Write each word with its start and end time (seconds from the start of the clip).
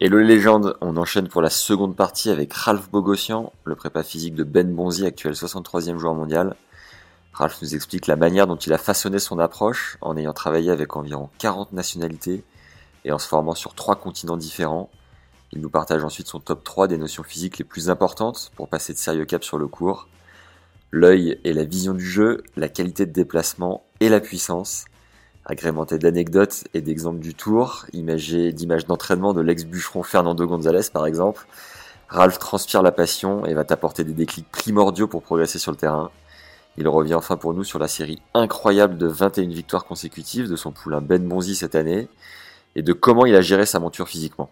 Hello 0.00 0.18
les 0.18 0.36
légendes, 0.36 0.76
on 0.80 0.96
enchaîne 0.96 1.26
pour 1.26 1.42
la 1.42 1.50
seconde 1.50 1.96
partie 1.96 2.30
avec 2.30 2.52
Ralph 2.52 2.88
Bogossian, 2.88 3.52
le 3.64 3.74
prépa 3.74 4.04
physique 4.04 4.36
de 4.36 4.44
Ben 4.44 4.72
Bonzi, 4.72 5.04
actuel 5.04 5.32
63e 5.32 5.98
joueur 5.98 6.14
mondial. 6.14 6.54
Ralph 7.32 7.60
nous 7.62 7.74
explique 7.74 8.06
la 8.06 8.14
manière 8.14 8.46
dont 8.46 8.54
il 8.54 8.72
a 8.72 8.78
façonné 8.78 9.18
son 9.18 9.40
approche 9.40 9.98
en 10.00 10.16
ayant 10.16 10.32
travaillé 10.32 10.70
avec 10.70 10.94
environ 10.94 11.30
40 11.38 11.72
nationalités 11.72 12.44
et 13.04 13.10
en 13.10 13.18
se 13.18 13.26
formant 13.26 13.56
sur 13.56 13.74
trois 13.74 13.96
continents 13.96 14.36
différents. 14.36 14.88
Il 15.50 15.60
nous 15.60 15.68
partage 15.68 16.04
ensuite 16.04 16.28
son 16.28 16.38
top 16.38 16.62
3 16.62 16.86
des 16.86 16.96
notions 16.96 17.24
physiques 17.24 17.58
les 17.58 17.64
plus 17.64 17.90
importantes 17.90 18.52
pour 18.54 18.68
passer 18.68 18.92
de 18.92 18.98
sérieux 18.98 19.24
cap 19.24 19.42
sur 19.42 19.58
le 19.58 19.66
cours. 19.66 20.06
L'œil 20.92 21.40
et 21.42 21.52
la 21.52 21.64
vision 21.64 21.94
du 21.94 22.06
jeu, 22.08 22.44
la 22.54 22.68
qualité 22.68 23.04
de 23.04 23.12
déplacement 23.12 23.82
et 23.98 24.08
la 24.08 24.20
puissance, 24.20 24.84
agrémenté 25.48 25.98
d'anecdotes 25.98 26.64
et 26.74 26.80
d'exemples 26.80 27.20
du 27.20 27.34
tour, 27.34 27.86
d'images 27.92 28.86
d'entraînement 28.86 29.32
de 29.32 29.40
l'ex-bûcheron 29.40 30.02
Fernando 30.02 30.46
González 30.46 30.90
par 30.92 31.06
exemple. 31.06 31.46
Ralph 32.08 32.38
transpire 32.38 32.82
la 32.82 32.92
passion 32.92 33.44
et 33.44 33.54
va 33.54 33.64
t'apporter 33.64 34.04
des 34.04 34.12
déclics 34.12 34.50
primordiaux 34.50 35.08
pour 35.08 35.22
progresser 35.22 35.58
sur 35.58 35.72
le 35.72 35.76
terrain. 35.76 36.10
Il 36.76 36.86
revient 36.88 37.14
enfin 37.14 37.36
pour 37.36 37.54
nous 37.54 37.64
sur 37.64 37.78
la 37.78 37.88
série 37.88 38.22
incroyable 38.34 38.96
de 38.96 39.06
21 39.06 39.48
victoires 39.48 39.84
consécutives 39.84 40.48
de 40.48 40.56
son 40.56 40.70
poulain 40.70 41.00
Ben 41.00 41.26
Bonzi 41.26 41.56
cette 41.56 41.74
année 41.74 42.08
et 42.76 42.82
de 42.82 42.92
comment 42.92 43.26
il 43.26 43.34
a 43.34 43.40
géré 43.40 43.66
sa 43.66 43.80
monture 43.80 44.08
physiquement. 44.08 44.50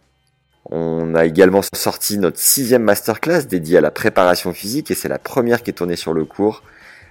On 0.71 1.15
a 1.15 1.25
également 1.25 1.61
sorti 1.75 2.19
notre 2.19 2.41
sixième 2.41 2.83
masterclass 2.83 3.47
dédiée 3.47 3.79
à 3.79 3.81
la 3.81 3.93
préparation 3.93 4.53
physique 4.53 4.91
et 4.91 4.95
c'est 4.95 5.09
la 5.09 5.21
première 5.21 5.63
qui 5.63 5.71
est 5.71 5.75
tournée 5.75 5.97
sur 5.97 6.13
le 6.13 6.25
cours 6.25 6.63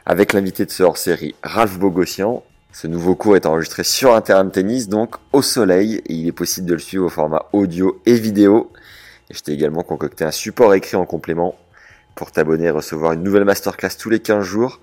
avec 0.06 0.34
l'invité 0.34 0.66
de 0.66 0.72
ce 0.72 0.84
hors-série 0.84 1.36
Ralph 1.42 1.80
Bogossian. 1.80 2.44
Ce 2.76 2.88
nouveau 2.88 3.16
cours 3.16 3.38
est 3.38 3.46
enregistré 3.46 3.86
sur 3.86 4.14
un 4.14 4.20
terrain 4.20 4.44
de 4.44 4.50
tennis, 4.50 4.90
donc 4.90 5.16
au 5.32 5.42
soleil, 5.42 6.02
et 6.08 6.14
il 6.14 6.28
est 6.28 6.34
possible 6.34 6.68
de 6.68 6.74
le 6.74 6.80
suivre 6.80 7.06
au 7.06 7.10
format 7.10 7.46
audio 7.54 8.02
et 8.06 8.16
vidéo. 8.16 8.70
Je 9.32 9.40
t'ai 9.40 9.54
également 9.54 9.82
concocté 9.82 10.26
un 10.26 10.32
support 10.32 10.74
écrit 10.74 10.98
en 10.98 11.06
complément 11.06 11.56
pour 12.16 12.34
t'abonner 12.34 12.66
et 12.66 12.72
recevoir 12.72 13.14
une 13.14 13.24
nouvelle 13.24 13.46
masterclass 13.46 13.92
tous 13.98 14.10
les 14.10 14.20
15 14.20 14.44
jours. 14.44 14.82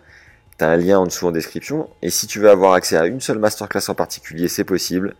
T'as 0.56 0.68
un 0.68 0.76
lien 0.78 1.00
en 1.00 1.04
dessous 1.04 1.26
en 1.26 1.32
description. 1.32 1.90
Et 2.00 2.08
si 2.08 2.26
tu 2.26 2.38
veux 2.38 2.48
avoir 2.48 2.72
accès 2.72 2.96
à 2.96 3.04
une 3.04 3.20
seule 3.20 3.38
masterclass 3.38 3.90
en 3.90 3.94
particulier, 3.94 4.48
c'est 4.48 4.64
possible 4.64 5.14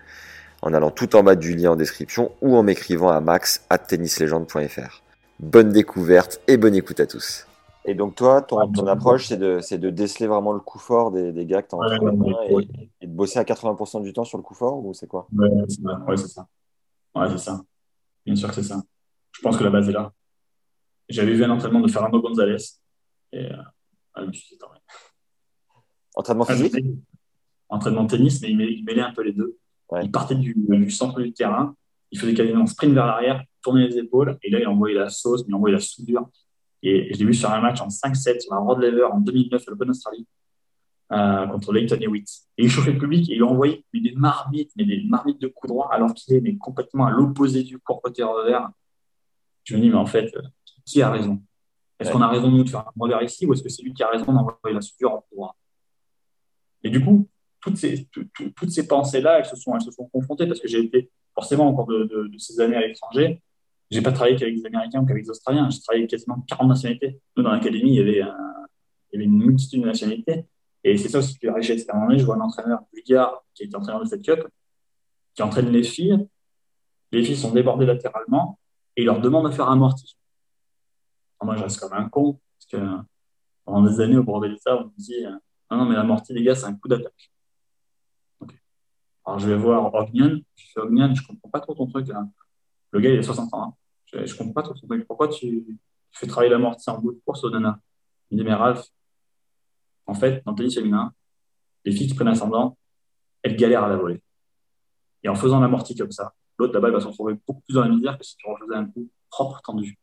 en 0.63 0.73
allant 0.73 0.91
tout 0.91 1.15
en 1.15 1.23
bas 1.23 1.35
du 1.35 1.55
lien 1.55 1.73
en 1.73 1.77
description 1.77 2.33
ou 2.41 2.57
en 2.57 2.63
m'écrivant 2.63 3.11
à 3.11 3.21
max 3.21 3.61
at 3.69 3.81
tennislegende.fr. 3.81 5.03
Bonne 5.41 5.73
découverte 5.73 6.41
et 6.49 6.57
bonne 6.57 6.75
écoute 6.75 7.01
à 7.01 7.07
tous. 7.07 7.47
Et 7.85 7.95
donc 7.95 8.15
toi, 8.15 8.43
ton, 8.43 8.71
ton 8.71 8.87
approche, 8.87 9.27
c'est 9.27 9.37
de, 9.37 9.91
déceler 9.91 10.27
vraiment 10.29 10.53
le 10.53 10.61
coup 10.61 10.79
fort 10.79 11.11
des, 11.11 11.33
des 11.33 11.47
gars 11.47 11.63
que 11.63 11.69
tu 11.69 11.77
Ouais, 11.77 11.97
et, 12.49 12.55
ouais. 12.55 12.69
et 13.01 13.07
de 13.07 13.13
bosser 13.13 13.39
à 13.39 13.45
80% 13.45 14.03
du 14.03 14.13
temps 14.13 14.25
sur 14.25 14.39
le 14.39 14.45
coup 14.45 14.55
fort 14.55 14.85
ou 14.85 14.95
c'est 14.95 15.09
quoi? 15.09 15.27
Ouais, 15.33 15.49
c'est 16.17 16.29
ça. 16.29 16.49
Ouais, 17.15 17.29
c'est 17.29 17.39
ça. 17.39 17.61
Bien 18.25 18.37
sûr 18.37 18.49
que 18.49 18.55
c'est 18.55 18.63
ça. 18.63 18.83
Je 19.33 19.41
pense 19.41 19.57
que 19.57 19.65
la 19.65 19.71
base 19.71 19.89
est 19.89 19.93
là. 19.93 20.13
J'avais 21.09 21.33
vu 21.33 21.45
un 21.45 21.51
entraînement 21.51 21.81
de 21.81 21.89
Fernando 21.89 22.21
González. 22.21 22.57
Et 23.33 23.51
euh, 23.51 23.57
ah, 24.15 24.21
je 24.23 24.27
me 24.27 24.33
suis. 24.33 24.57
Entraînement 26.15 26.45
Ah, 26.49 26.55
physique? 26.55 26.85
Entraînement 27.69 28.05
de 28.05 28.11
tennis, 28.11 28.41
mais 28.43 28.51
il 28.51 28.85
mêlait, 28.85 29.01
un 29.01 29.13
peu 29.13 29.23
les 29.23 29.33
deux. 29.33 29.59
Il 30.03 30.11
partait 30.11 30.35
du, 30.35 30.55
du 30.57 30.91
centre 30.91 31.21
du 31.21 31.33
terrain, 31.33 31.75
il 32.11 32.19
faisait 32.19 32.33
quasiment 32.35 32.63
un 32.63 32.67
sprint 32.67 32.95
vers 32.95 33.07
l'arrière, 33.07 33.43
tournait 33.63 33.89
les 33.89 33.99
épaules, 33.99 34.39
et 34.43 34.51
là, 34.51 34.59
il 34.61 34.67
envoyait 34.67 34.95
la 34.95 35.11
sauce, 35.11 35.45
il 35.47 35.55
envoyait 35.55 35.75
la 35.75 35.81
soudure. 35.81 36.29
Et 36.83 37.13
je 37.15 37.19
l'ai 37.21 37.25
vu 37.27 37.35
sur 37.35 37.51
un 37.51 37.61
match 37.61 37.81
en 37.81 37.89
5-7 37.89 38.41
sur 38.41 38.53
un 38.55 38.59
Rod 38.59 38.79
Lever 38.81 39.05
en 39.05 39.21
2009 39.21 39.63
à 39.67 39.71
l'Open 39.71 39.91
Australie 39.91 40.27
euh, 41.13 41.47
contre 41.47 41.73
Leighton 41.73 41.99
Hewitt. 42.01 42.29
Et 42.59 42.65
il 42.65 42.71
chauffait 42.71 42.93
le 42.93 42.99
public 42.99 43.31
et 43.31 43.35
il 43.37 43.43
a 43.43 43.47
envoyé 43.47 43.85
mais 43.93 44.01
des 44.01 44.13
marmites, 44.13 44.73
mais 44.77 44.85
des 44.85 45.03
marmites 45.05 45.41
de 45.41 45.49
coups 45.49 45.69
droits, 45.69 45.93
alors 45.93 46.13
qu'il 46.15 46.35
est 46.35 46.41
mais 46.41 46.57
complètement 46.57 47.07
à 47.07 47.11
l'opposé 47.11 47.63
du 47.63 47.79
court 47.79 48.03
côté 48.03 48.23
revers. 48.25 48.69
Je 49.65 49.77
me 49.77 49.81
dis, 49.81 49.91
mais 49.91 49.97
en 49.97 50.07
fait, 50.07 50.35
euh, 50.37 50.43
qui 50.85 51.03
a 51.03 51.11
raison? 51.11 51.41
Est-ce 52.01 52.09
Ouais. 52.09 52.15
qu'on 52.15 52.23
a 52.23 52.29
raison, 52.29 52.51
nous, 52.51 52.65
de 52.65 52.69
faire 52.69 52.81
un 52.81 52.93
revers 52.99 53.23
ici, 53.23 53.47
ou 53.47 53.53
est-ce 53.53 53.63
que 53.63 53.69
c'est 53.69 53.83
lui 53.83 53.95
qui 53.95 54.03
a 54.03 54.09
raison 54.09 54.25
d'envoyer 54.33 54.75
la 54.75 54.81
soudure 54.81 55.13
en 55.13 55.19
coup 55.21 55.35
droit 55.37 55.57
Et 56.83 56.91
du 56.91 57.01
coup, 57.05 57.29
toutes 57.61 57.77
ces, 57.77 58.07
tout- 58.07 58.27
tout- 58.35 58.51
toutes 58.57 58.71
ces 58.73 58.89
pensées-là, 58.89 59.39
elles 59.39 59.45
se 59.45 59.55
sont, 59.55 59.73
elles 59.77 59.83
se 59.83 59.93
sont 59.93 60.07
confrontées 60.09 60.49
parce 60.49 60.59
que 60.59 60.67
j'ai 60.67 60.81
été, 60.81 61.13
forcément, 61.33 61.69
au 61.69 61.75
cours 61.77 61.87
de, 61.87 62.05
de- 62.05 62.27
de 62.27 62.39
ces 62.39 62.59
années 62.59 62.75
à 62.75 62.81
l'étranger, 62.85 63.41
j'ai 63.93 64.03
pas 64.03 64.13
travaillé 64.13 64.37
qu'avec 64.37 64.55
des 64.57 64.67
Américains 64.67 65.03
ou 65.03 65.07
qu'avec 65.07 65.25
des 65.25 65.31
Australiens. 65.31 65.69
J'ai 65.71 65.81
travaillé 65.81 66.07
quasiment 66.07 66.41
40 66.49 66.69
nationalités. 66.69 67.21
Nous, 67.37 67.43
dans 67.43 67.53
l'académie, 67.53 67.91
il 67.93 67.97
y 67.97 68.01
avait, 68.01 68.23
un- 68.23 68.67
il 69.13 69.15
y 69.15 69.17
avait 69.17 69.25
une 69.27 69.37
multitude 69.39 69.81
de 69.83 69.87
nationalités. 69.87 70.47
Et 70.85 70.97
c'est 70.97 71.09
ça 71.09 71.19
aussi 71.19 71.39
qui 71.39 71.47
est 71.47 71.51
riche. 71.51 71.71
À 71.71 71.75
un 71.75 71.95
moment 71.95 72.07
donné, 72.09 72.19
je 72.19 72.25
vois 72.25 72.37
un 72.37 72.41
entraîneur 72.41 72.81
bulgare 72.93 73.45
qui 73.55 73.65
était 73.65 73.77
entraîneur 73.77 74.03
de 74.03 74.09
Fed 74.09 74.23
Cup, 74.23 74.49
qui 75.35 75.43
entraîne 75.43 75.69
les 75.71 75.83
filles. 75.83 76.27
Les 77.13 77.23
filles 77.23 77.37
sont 77.37 77.53
débordées 77.53 77.87
latéralement 77.87 78.59
et 78.97 79.03
il 79.03 79.05
leur 79.07 79.21
demande 79.21 79.47
de 79.47 79.55
faire 79.55 79.69
un 79.69 79.77
moi, 79.77 81.57
je 81.57 81.63
reste 81.65 81.81
comme 81.81 81.93
un 81.93 82.09
con 82.09 82.39
parce 82.57 82.67
que 82.71 83.03
pendant 83.65 83.83
des 83.83 84.01
années, 84.01 84.17
au 84.17 84.23
bord 84.23 84.41
de 84.41 84.47
l'État, 84.47 84.77
on 84.77 84.85
me 84.85 84.91
dit 84.97 85.25
euh, 85.27 85.33
non, 85.71 85.79
non, 85.79 85.85
mais 85.87 85.97
l'amorti, 85.97 86.33
les 86.33 86.43
gars, 86.45 86.55
c'est 86.55 86.67
un 86.67 86.75
coup 86.75 86.87
d'attaque. 86.89 87.33
Alors 89.25 89.39
je 89.39 89.49
vais 89.49 89.57
voir 89.57 89.93
Ognian. 89.95 90.39
Je 90.57 90.65
fais 90.73 90.81
Ognian, 90.81 91.15
je 91.15 91.27
comprends 91.27 91.49
pas 91.51 91.61
trop 91.61 91.75
ton 91.75 91.87
truc. 91.87 92.09
là. 92.09 92.27
Le 92.93 93.01
gars, 93.01 93.11
il 93.11 93.19
a 93.19 93.23
60 93.23 93.53
ans. 93.55 93.63
hein. 93.63 93.75
Je, 94.13 94.25
je 94.27 94.37
comprends 94.37 94.53
pas 94.53 94.63
trop 94.63 94.75
ton 94.75 94.87
truc. 94.87 95.07
Pourquoi 95.07 95.29
tu, 95.29 95.65
tu 96.11 96.19
fais 96.19 96.27
travailler 96.27 96.51
l'amorti 96.53 96.89
en 96.91 96.99
bout 96.99 97.13
de 97.13 97.21
course 97.25 97.45
au 97.45 97.51
nana 97.51 97.81
Il 98.31 98.39
dit, 98.39 98.45
mais 98.45 98.55
Ralph, 98.55 98.85
en 100.07 100.15
fait, 100.15 100.43
dans 100.45 100.53
le 100.53 100.57
tennis 100.57 100.75
féminin, 100.75 101.13
les 101.85 101.93
filles 101.93 102.09
qui 102.09 102.15
prennent 102.15 102.29
ascendant, 102.29 102.77
elles 103.43 103.57
galèrent 103.57 103.85
à 103.85 103.89
la 103.89 103.97
volée. 103.97 104.23
Et 105.23 105.29
en 105.29 105.35
faisant 105.35 105.61
l'amorti 105.61 105.95
comme 105.97 106.11
ça, 106.11 106.35
l'autre 106.59 106.75
là-bas, 106.75 106.89
il 106.89 106.95
va 106.95 107.01
se 107.01 107.07
retrouver 107.07 107.35
beaucoup 107.47 107.61
plus 107.63 107.75
dans 107.75 107.83
la 107.83 107.89
misère 107.89 108.19
que 108.19 108.25
si 108.25 108.37
tu 108.37 108.47
refaisais 108.49 108.75
un 108.75 108.87
coup 108.87 109.09
propre, 109.31 109.61
tendu. 109.63 109.99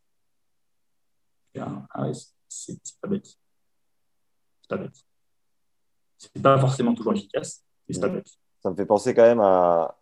Et, 1.53 1.59
ah, 1.59 2.03
ouais, 2.03 2.11
c'est- 2.47 2.79
pas 3.01 3.07
bête. 3.07 3.27
C'est 4.61 4.69
pas 4.69 4.77
bête. 4.77 4.95
C'est 6.17 6.41
pas 6.41 6.57
forcément 6.59 6.93
toujours 6.93 7.13
efficace, 7.13 7.63
mais 7.87 7.95
c'est 7.95 8.01
pas 8.01 8.09
bête. 8.09 8.27
Ça 8.61 8.69
me 8.71 8.75
fait 8.75 8.85
penser 8.85 9.13
quand 9.13 9.23
même 9.23 9.39
à, 9.39 9.95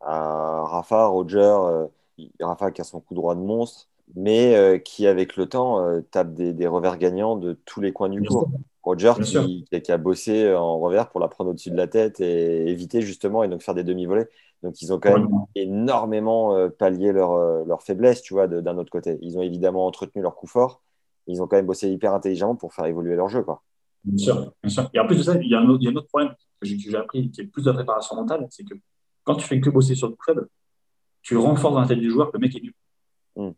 à 0.00 0.62
Rafa, 0.66 1.06
Roger, 1.06 1.38
euh, 1.38 1.86
Rafa 2.40 2.70
qui 2.70 2.80
a 2.80 2.84
son 2.84 3.00
coup 3.00 3.14
droit 3.14 3.34
de 3.34 3.40
monstre, 3.40 3.88
mais 4.14 4.54
euh, 4.54 4.78
qui 4.78 5.06
avec 5.06 5.36
le 5.36 5.46
temps 5.46 5.80
euh, 5.80 6.00
tape 6.10 6.34
des, 6.34 6.52
des 6.52 6.66
revers 6.66 6.98
gagnants 6.98 7.36
de 7.36 7.58
tous 7.64 7.80
les 7.80 7.92
coins 7.92 8.08
du 8.08 8.22
cours. 8.22 8.48
Roger 8.82 9.14
qui, 9.22 9.64
qui 9.64 9.92
a, 9.92 9.96
bossé 9.96 10.52
en 10.52 10.78
revers 10.78 11.08
pour 11.08 11.18
la 11.18 11.28
prendre 11.28 11.50
au-dessus 11.50 11.70
de 11.70 11.76
la 11.76 11.86
tête 11.86 12.20
et 12.20 12.68
éviter 12.68 13.00
justement 13.00 13.42
et 13.42 13.48
donc 13.48 13.62
faire 13.62 13.74
des 13.74 13.82
demi-volées. 13.82 14.26
Donc 14.64 14.80
ils 14.80 14.92
ont 14.92 14.98
quand 14.98 15.12
même 15.12 15.28
énormément 15.54 16.54
euh, 16.54 16.70
pallié 16.70 17.12
leur, 17.12 17.32
euh, 17.32 17.64
leur 17.66 17.82
faiblesse, 17.82 18.22
tu 18.22 18.32
vois, 18.32 18.48
d'un 18.48 18.78
autre 18.78 18.90
côté. 18.90 19.18
Ils 19.20 19.38
ont 19.38 19.42
évidemment 19.42 19.86
entretenu 19.86 20.22
leur 20.22 20.34
coup 20.34 20.46
fort. 20.46 20.82
Ils 21.26 21.42
ont 21.42 21.46
quand 21.46 21.56
même 21.56 21.66
bossé 21.66 21.90
hyper 21.90 22.14
intelligemment 22.14 22.56
pour 22.56 22.72
faire 22.72 22.86
évoluer 22.86 23.14
leur 23.14 23.28
jeu, 23.28 23.42
quoi. 23.42 23.62
Bien 24.04 24.24
sûr, 24.24 24.52
bien 24.62 24.70
sûr. 24.70 24.90
Et 24.92 24.98
en 24.98 25.06
plus 25.06 25.16
de 25.16 25.22
ça, 25.22 25.34
il 25.36 25.48
y 25.48 25.54
a 25.54 25.60
un 25.60 25.68
autre, 25.68 25.82
il 25.82 25.84
y 25.84 25.88
a 25.88 25.90
un 25.90 25.96
autre 25.96 26.08
problème 26.08 26.34
que 26.60 26.66
j'ai 26.66 26.76
que 26.76 26.90
j'ai 26.90 26.96
appris, 26.96 27.30
qui 27.30 27.42
est 27.42 27.44
plus 27.44 27.62
de 27.62 27.70
la 27.70 27.74
préparation 27.74 28.16
mentale, 28.16 28.46
c'est 28.50 28.64
que 28.64 28.74
quand 29.22 29.36
tu 29.36 29.46
fais 29.46 29.60
que 29.60 29.70
bosser 29.70 29.94
sur 29.94 30.08
le 30.08 30.14
coup 30.14 30.24
faible, 30.26 30.48
tu 31.24 31.36
renforces 31.36 31.74
dans 31.74 31.80
la 31.80 31.88
tête 31.88 31.98
du 31.98 32.10
joueur 32.10 32.30
que 32.30 32.36
le 32.36 32.42
mec 32.42 32.54
est 32.54 32.60
nul. 32.60 32.74
Mm. 33.34 33.50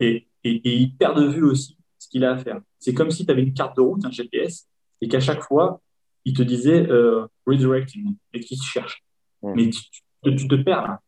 Et, 0.00 0.28
et, 0.44 0.50
et 0.68 0.76
il 0.76 0.96
perd 0.96 1.18
de 1.20 1.26
vue 1.26 1.44
aussi 1.44 1.76
ce 1.98 2.08
qu'il 2.08 2.24
a 2.24 2.32
à 2.32 2.38
faire. 2.38 2.60
C'est 2.78 2.94
comme 2.94 3.10
si 3.10 3.24
tu 3.26 3.30
avais 3.30 3.42
une 3.42 3.52
carte 3.52 3.76
de 3.76 3.82
route, 3.82 4.04
un 4.04 4.10
GPS, 4.10 4.66
et 5.02 5.08
qu'à 5.08 5.20
chaque 5.20 5.42
fois, 5.42 5.80
il 6.24 6.32
te 6.34 6.42
disait 6.42 6.88
euh, 6.90 7.26
redirecting, 7.46 8.16
et 8.32 8.40
qu'il 8.40 8.58
te 8.58 8.64
cherche. 8.64 9.04
Mm. 9.42 9.52
Mais 9.54 9.70
tu, 9.70 9.82
tu- 10.24 10.36
tu 10.36 10.48
te 10.48 10.54
perds 10.54 10.82
là. 10.82 11.00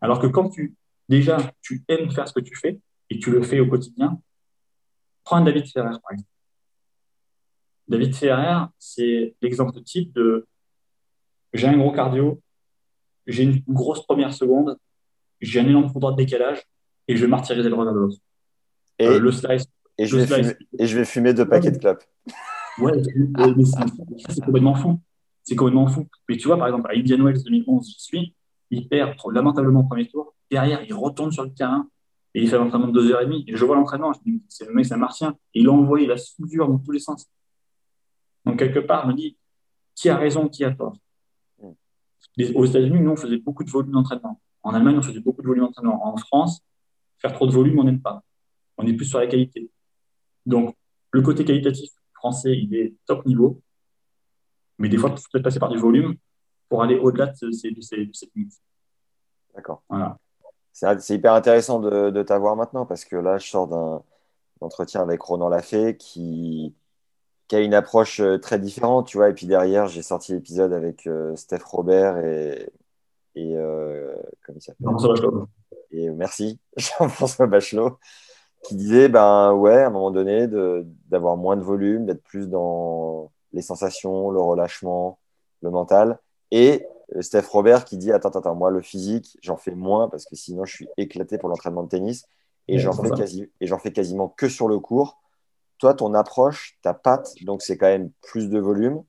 Alors 0.00 0.20
que 0.20 0.26
quand 0.26 0.50
tu, 0.50 0.74
déjà, 1.08 1.38
tu 1.62 1.84
aimes 1.88 2.10
faire 2.10 2.26
ce 2.28 2.34
que 2.34 2.40
tu 2.40 2.56
fais, 2.56 2.80
et 3.10 3.18
tu 3.18 3.30
le 3.30 3.42
fais 3.42 3.60
au 3.60 3.68
quotidien, 3.68 4.20
prends 5.24 5.36
un 5.36 5.44
David 5.44 5.66
Ferrer, 5.66 5.96
par 6.02 6.12
exemple. 6.12 6.30
David 7.86 8.14
Ferrer, 8.14 8.66
c'est 8.78 9.34
l'exemple 9.40 9.80
type 9.82 10.12
de 10.12 10.46
j'ai 11.54 11.68
un 11.68 11.78
gros 11.78 11.92
cardio, 11.92 12.42
j'ai 13.28 13.44
une 13.44 13.62
grosse 13.68 14.04
première 14.04 14.32
seconde, 14.32 14.76
j'ai 15.40 15.60
un 15.60 15.66
élan 15.66 15.82
de 15.82 15.92
coup 15.92 16.00
droit 16.00 16.12
de 16.12 16.16
décalage 16.16 16.62
et 17.06 17.16
je 17.16 17.22
vais 17.22 17.28
martyriser 17.28 17.68
le 17.68 17.74
revers 17.74 17.94
de 17.94 17.98
l'autre. 18.00 18.16
Et, 18.98 19.06
Euh, 19.06 19.20
le 19.20 19.30
slice, 19.30 19.66
et, 19.96 20.06
je 20.06 20.16
le 20.16 20.22
vais 20.22 20.26
slice. 20.26 20.46
fumer, 20.48 20.58
et 20.78 20.86
je 20.86 20.98
vais 20.98 21.04
fumer 21.04 21.34
deux 21.34 21.46
paquets 21.48 21.70
de 21.70 21.78
clopes. 21.78 22.02
ouais, 22.78 22.92
mais 23.56 23.64
c'est 24.28 24.40
complètement 24.44 24.74
fou. 24.74 25.00
C'est 25.44 25.56
complètement 25.56 25.86
fou. 25.86 26.06
Mais 26.28 26.36
tu 26.36 26.48
vois, 26.48 26.58
par 26.58 26.66
exemple, 26.66 26.90
à 26.90 26.94
Indian 26.98 27.22
Wells 27.24 27.42
2011, 27.42 27.86
j'y 27.86 28.00
suis, 28.00 28.34
il 28.70 28.88
perd 28.88 29.14
lamentablement 29.32 29.80
au 29.80 29.84
premier 29.84 30.08
tour. 30.08 30.34
Derrière, 30.50 30.82
il 30.82 30.94
retourne 30.94 31.30
sur 31.30 31.44
le 31.44 31.52
terrain 31.52 31.88
et 32.34 32.42
il 32.42 32.48
fait 32.48 32.56
l'entraînement 32.58 32.88
de 32.88 32.92
deux 32.92 33.12
heures 33.12 33.20
et 33.22 33.26
demie. 33.26 33.44
Et 33.46 33.56
je 33.56 33.64
vois 33.64 33.76
l'entraînement, 33.76 34.12
je 34.12 34.18
dis, 34.24 34.42
c'est 34.48 34.66
le 34.66 34.74
mec, 34.74 34.86
c'est 34.86 34.94
un 34.94 34.98
martien. 34.98 35.36
Et 35.54 35.60
il 35.60 35.68
a 35.68 35.72
envoyé 35.72 36.06
la 36.06 36.16
soudure 36.16 36.68
dans 36.68 36.78
tous 36.78 36.90
les 36.90 36.98
sens. 36.98 37.26
Donc, 38.44 38.58
quelque 38.58 38.80
part, 38.80 39.04
je 39.04 39.08
me 39.08 39.14
dis, 39.14 39.36
qui 39.94 40.08
a 40.08 40.16
raison, 40.16 40.48
qui 40.48 40.64
a 40.64 40.70
tort? 40.72 40.96
Aux 42.54 42.64
États-Unis, 42.64 43.00
nous, 43.00 43.10
on 43.10 43.16
faisait 43.16 43.38
beaucoup 43.38 43.64
de 43.64 43.70
volume 43.70 43.92
d'entraînement. 43.92 44.40
En 44.62 44.74
Allemagne, 44.74 44.96
on 44.98 45.02
faisait 45.02 45.20
beaucoup 45.20 45.42
de 45.42 45.46
volume 45.46 45.64
d'entraînement. 45.64 46.06
En 46.06 46.16
France, 46.16 46.60
faire 47.18 47.32
trop 47.32 47.46
de 47.46 47.52
volume, 47.52 47.78
on 47.78 47.84
n'aime 47.84 48.00
pas. 48.00 48.22
On 48.76 48.86
est 48.86 48.92
plus 48.92 49.06
sur 49.06 49.18
la 49.18 49.26
qualité. 49.26 49.70
Donc, 50.46 50.76
le 51.10 51.22
côté 51.22 51.44
qualitatif 51.44 51.90
français, 52.14 52.56
il 52.56 52.74
est 52.74 52.94
top 53.06 53.26
niveau. 53.26 53.60
Mais 54.78 54.88
des 54.88 54.96
fois, 54.96 55.10
il 55.10 55.16
faut 55.16 55.28
peut-être 55.32 55.44
passer 55.44 55.58
par 55.58 55.70
du 55.70 55.78
volume 55.78 56.16
pour 56.68 56.82
aller 56.82 56.96
au-delà 56.96 57.26
de 57.26 57.50
ces, 57.50 57.70
de 57.70 57.80
ces, 57.80 58.10
limites. 58.34 58.54
D'accord. 59.54 59.82
Voilà. 59.88 60.18
C'est 60.72 61.14
hyper 61.14 61.34
intéressant 61.34 61.80
de, 61.80 62.10
de 62.10 62.22
t'avoir 62.22 62.54
maintenant 62.54 62.86
parce 62.86 63.04
que 63.04 63.16
là, 63.16 63.38
je 63.38 63.48
sors 63.48 63.66
d'un 63.66 64.02
entretien 64.60 65.00
avec 65.02 65.20
Ronan 65.20 65.48
Lafay 65.48 65.96
qui, 65.96 66.74
qui 67.48 67.56
a 67.56 67.60
une 67.60 67.74
approche 67.74 68.20
euh, 68.20 68.38
très 68.38 68.58
différente, 68.58 69.06
tu 69.06 69.16
vois. 69.16 69.30
Et 69.30 69.32
puis 69.32 69.46
derrière, 69.46 69.88
j'ai 69.88 70.02
sorti 70.02 70.32
l'épisode 70.32 70.72
avec 70.72 71.06
euh, 71.06 71.34
Steph 71.34 71.64
Robert 71.64 72.18
et, 72.18 72.70
et 73.34 73.56
euh, 73.56 74.14
comment 74.44 74.58
il 74.58 74.62
s'appelle? 74.62 74.86
Et 75.90 76.10
merci, 76.10 76.60
Jean-François 76.76 77.46
Bachelot, 77.46 77.98
qui 78.62 78.76
disait, 78.76 79.08
ben 79.08 79.54
ouais, 79.54 79.82
à 79.82 79.86
un 79.86 79.90
moment 79.90 80.10
donné, 80.10 80.46
d'avoir 81.08 81.38
moins 81.38 81.56
de 81.56 81.62
volume, 81.62 82.04
d'être 82.04 82.22
plus 82.22 82.48
dans 82.48 83.32
les 83.54 83.62
sensations, 83.62 84.30
le 84.30 84.40
relâchement, 84.40 85.18
le 85.62 85.70
mental. 85.70 86.18
Et 86.50 86.86
Steph 87.20 87.46
Robert 87.50 87.86
qui 87.86 87.96
dit, 87.96 88.12
attends, 88.12 88.28
attends, 88.28 88.54
moi, 88.54 88.70
le 88.70 88.82
physique, 88.82 89.38
j'en 89.40 89.56
fais 89.56 89.74
moins 89.74 90.10
parce 90.10 90.26
que 90.26 90.36
sinon, 90.36 90.66
je 90.66 90.74
suis 90.74 90.88
éclaté 90.98 91.38
pour 91.38 91.48
l'entraînement 91.48 91.82
de 91.82 91.88
tennis. 91.88 92.26
Et 92.70 92.78
j'en 92.78 92.92
fais, 92.92 93.08
quasi, 93.08 93.50
fais 93.82 93.92
quasiment 93.92 94.28
que 94.28 94.50
sur 94.50 94.68
le 94.68 94.78
cours 94.78 95.18
toi, 95.78 95.94
ton 95.94 96.14
approche, 96.14 96.78
ta 96.82 96.94
patte, 96.94 97.34
donc 97.42 97.62
c'est 97.62 97.76
quand 97.76 97.86
même 97.86 98.10
plus 98.22 98.48
de 98.48 98.58
volume. 98.58 99.02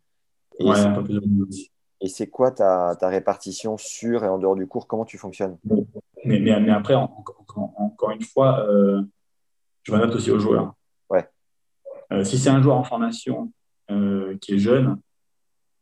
Et 0.59 0.65
ouais, 0.65 0.79
un 0.79 0.93
peu 0.93 1.03
plus 1.03 1.13
de 1.15 1.19
volume. 1.19 1.47
Et 2.01 2.07
c'est 2.07 2.27
quoi 2.27 2.51
ta, 2.51 2.95
ta, 2.97 3.09
répartition 3.09 3.77
sur 3.77 4.23
et 4.23 4.27
en 4.27 4.37
dehors 4.37 4.55
du 4.55 4.67
cours? 4.67 4.87
Comment 4.87 5.05
tu 5.05 5.17
fonctionnes? 5.17 5.57
Mais, 6.23 6.39
mais, 6.39 6.59
mais, 6.59 6.71
après, 6.71 6.95
encore 6.95 8.11
une 8.11 8.23
fois, 8.23 8.65
euh, 8.69 9.01
je 9.83 9.91
m'adapte 9.91 10.15
aussi 10.15 10.31
aux 10.31 10.39
joueurs. 10.39 10.73
Ouais. 11.09 11.27
Euh, 12.13 12.23
si 12.23 12.37
c'est 12.37 12.49
un 12.49 12.61
joueur 12.61 12.77
en 12.77 12.83
formation 12.83 13.51
euh, 13.91 14.37
qui 14.37 14.53
est 14.53 14.59
jeune, 14.59 14.99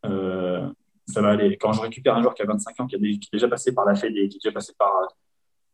ça 0.03 1.21
va 1.21 1.29
aller. 1.29 1.57
Quand 1.57 1.73
je 1.73 1.81
récupère 1.81 2.15
un 2.15 2.21
joueur 2.21 2.33
qui 2.33 2.41
a 2.41 2.45
25 2.45 2.79
ans, 2.79 2.87
qui, 2.87 2.97
qui 2.97 3.29
est 3.31 3.33
déjà 3.33 3.47
passé 3.47 3.73
par 3.73 3.85
la 3.85 3.95
FED, 3.95 4.13
qui 4.13 4.19
est 4.19 4.43
déjà 4.43 4.51
passé 4.51 4.73
par 4.77 4.91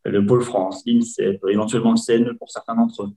le 0.06 0.25
Pôle 0.25 0.42
France, 0.42 0.83
l'INSEP, 0.86 1.42
éventuellement 1.48 1.92
le 1.92 1.98
CNE 1.98 2.33
pour 2.38 2.51
certains 2.51 2.75
d'entre 2.75 3.04
eux, 3.04 3.13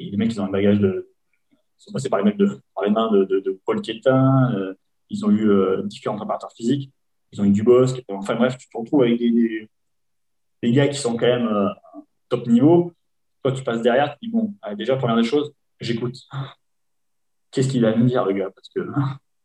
et 0.00 0.10
les 0.10 0.16
mecs, 0.16 0.32
ils 0.32 0.40
ont 0.40 0.46
un 0.46 0.50
bagage 0.50 0.80
de. 0.80 1.08
Ils 1.52 1.82
sont 1.84 1.92
passés 1.92 2.08
par 2.08 2.18
les, 2.18 2.24
mecs 2.24 2.36
de, 2.36 2.60
par 2.74 2.84
les 2.84 2.90
mains 2.90 3.10
de, 3.12 3.24
de, 3.24 3.60
Paul 3.64 3.80
Quétin. 3.80 4.52
Euh, 4.54 4.74
ils 5.10 5.24
ont 5.24 5.30
eu 5.30 5.48
euh, 5.48 5.82
différents 5.84 6.16
préparateurs 6.16 6.52
physiques. 6.52 6.90
Ils 7.32 7.40
ont 7.40 7.44
eu 7.44 7.50
du 7.50 7.62
boss. 7.62 7.94
Enfin 8.08 8.34
bref, 8.34 8.56
tu 8.58 8.68
te 8.68 8.76
retrouves 8.76 9.02
avec 9.02 9.18
des, 9.18 9.68
des, 10.62 10.72
gars 10.72 10.88
qui 10.88 10.98
sont 10.98 11.16
quand 11.16 11.26
même 11.26 11.46
euh, 11.46 11.68
top 12.28 12.46
niveau. 12.46 12.92
Toi, 13.42 13.52
tu 13.52 13.62
passes 13.62 13.82
derrière, 13.82 14.12
tu 14.18 14.26
dis 14.26 14.32
bon, 14.32 14.54
déjà, 14.76 14.96
première 14.96 15.16
des 15.16 15.24
choses, 15.24 15.52
j'écoute. 15.80 16.16
Qu'est-ce 17.50 17.68
qu'il 17.68 17.82
va 17.82 17.94
me 17.96 18.06
dire, 18.06 18.24
le 18.24 18.32
gars? 18.32 18.50
Parce 18.50 18.68
que 18.68 18.80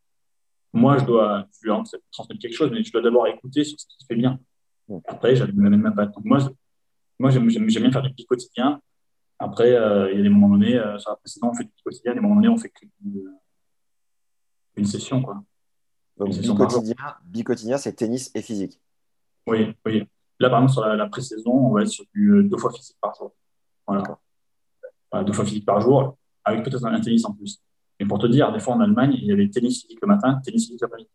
moi, 0.74 0.98
je 0.98 1.06
dois 1.06 1.48
je 1.62 1.70
lui 1.70 2.02
transmettre 2.12 2.42
quelque 2.42 2.56
chose, 2.56 2.72
mais 2.72 2.84
je 2.84 2.92
dois 2.92 3.02
d'abord 3.02 3.28
écouter 3.28 3.64
sur 3.64 3.80
ce 3.80 3.86
qui 3.88 4.06
fait 4.06 4.16
bien. 4.16 4.40
Après, 5.08 5.36
même 5.54 5.82
ma 5.82 5.92
patte. 5.92 6.14
Donc, 6.14 6.26
moi, 6.26 6.40
moi 7.20 7.30
j'aime 7.30 7.48
bien 7.48 7.92
faire 7.92 8.02
du 8.02 8.12
petit 8.12 8.26
quotidien. 8.26 8.82
Après, 9.38 9.74
euh, 9.74 10.12
il 10.12 10.18
y 10.18 10.20
a 10.20 10.24
des 10.24 10.30
moments 10.30 10.50
donnés, 10.50 10.78
euh, 10.78 10.98
sur 10.98 11.12
la 11.12 11.18
précédente, 11.18 11.52
on 11.54 11.58
fait 11.58 11.66
du 11.66 11.72
quotidien, 11.84 12.14
des 12.14 12.22
moments 12.22 12.36
donnés, 12.36 12.48
on 12.48 12.58
fait 12.58 12.72
une, 13.04 13.34
une 14.78 14.86
session. 14.86 15.22
Quoi. 15.22 15.44
Donc, 16.18 16.32
bi-quotidien, 17.26 17.78
c'est 17.78 17.94
tennis 17.94 18.32
et 18.34 18.42
physique. 18.42 18.80
Oui, 19.46 19.76
oui. 19.86 20.08
Là, 20.40 20.50
par 20.50 20.60
exemple, 20.60 20.74
sur 20.74 20.86
la, 20.86 21.08
pré-saison, 21.08 21.52
on 21.52 21.74
va 21.74 21.82
être 21.82 21.90
sur 21.90 22.06
du 22.14 22.32
euh, 22.32 22.44
deux 22.44 22.58
fois 22.58 22.72
physique 22.72 22.98
par 23.02 23.14
jour. 23.16 23.34
Voilà. 23.88 24.04
deux 25.24 25.34
fois 25.34 25.46
physique 25.46 25.66
par 25.66 25.82
jour, 25.82 26.18
avec 26.44 26.64
peut-être 26.64 26.86
un 26.86 27.00
tennis 27.00 27.26
en 27.26 27.34
plus. 27.34 27.62
Et 28.00 28.06
pour 28.06 28.20
te 28.20 28.28
dire, 28.28 28.52
des 28.52 28.60
fois 28.60 28.76
en 28.76 28.80
Allemagne, 28.80 29.14
il 29.14 29.26
y 29.26 29.32
avait 29.32 29.50
tennis 29.50 29.82
physique 29.82 30.00
le 30.02 30.08
matin, 30.08 30.42
tennis 30.44 30.66
physique 30.66 30.82
l'après-midi. 30.82 31.10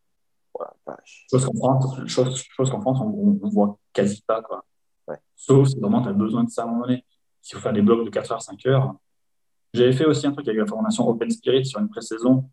Voilà, 0.54 1.00
chose 1.04 1.44
qu'en 1.44 1.54
France, 1.54 2.06
chose, 2.06 2.36
chose 2.36 2.70
qu'en 2.70 2.80
France, 2.80 2.98
on, 3.00 3.38
on, 3.42 3.48
voit 3.48 3.78
quasi 3.92 4.20
pas. 4.22 4.42
Quoi. 4.42 4.64
Ouais. 5.08 5.16
Sauf 5.34 5.68
si 5.68 5.80
vraiment 5.80 6.02
tu 6.02 6.08
as 6.08 6.12
besoin 6.12 6.44
de 6.44 6.50
ça 6.50 6.62
à 6.62 6.64
un 6.66 6.68
moment 6.68 6.82
donné 6.82 7.04
faut 7.54 7.60
faire 7.60 7.72
des 7.72 7.82
blocs 7.82 8.04
de 8.04 8.10
4 8.10 8.32
heures, 8.32 8.42
5 8.42 8.66
heures. 8.66 8.94
J'avais 9.72 9.92
fait 9.92 10.04
aussi 10.04 10.26
un 10.26 10.32
truc 10.32 10.46
avec 10.48 10.58
la 10.58 10.66
formation 10.66 11.08
Open 11.08 11.30
Spirit 11.30 11.64
sur 11.64 11.80
une 11.80 11.88
pré-saison 11.88 12.48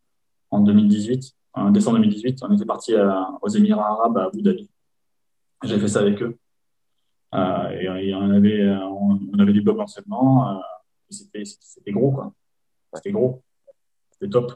en 0.52 0.60
2018, 0.60 1.34
en 1.54 1.72
décembre 1.72 1.98
2018. 1.98 2.40
On 2.44 2.54
était 2.54 2.66
parti 2.66 2.94
aux 3.42 3.50
Émirats 3.50 3.88
Arabes, 3.88 4.18
à 4.18 4.26
Abu 4.26 4.42
Dhabi. 4.42 4.70
J'avais 5.64 5.82
fait 5.82 5.88
ça 5.88 6.00
avec 6.02 6.22
eux. 6.22 6.38
Euh, 7.34 7.70
et, 7.72 8.14
on, 8.14 8.32
avait, 8.32 8.68
on, 8.68 9.40
avait 9.40 9.54
des 9.54 9.62
blocs 9.62 9.78
d'enseignement. 9.78 10.58
Euh, 10.58 10.62
c'était 11.10 11.92
gros, 11.92 12.12
quoi. 12.12 12.34
C'était 12.94 13.12
gros. 13.12 13.44
C'était 14.12 14.30
top. 14.30 14.54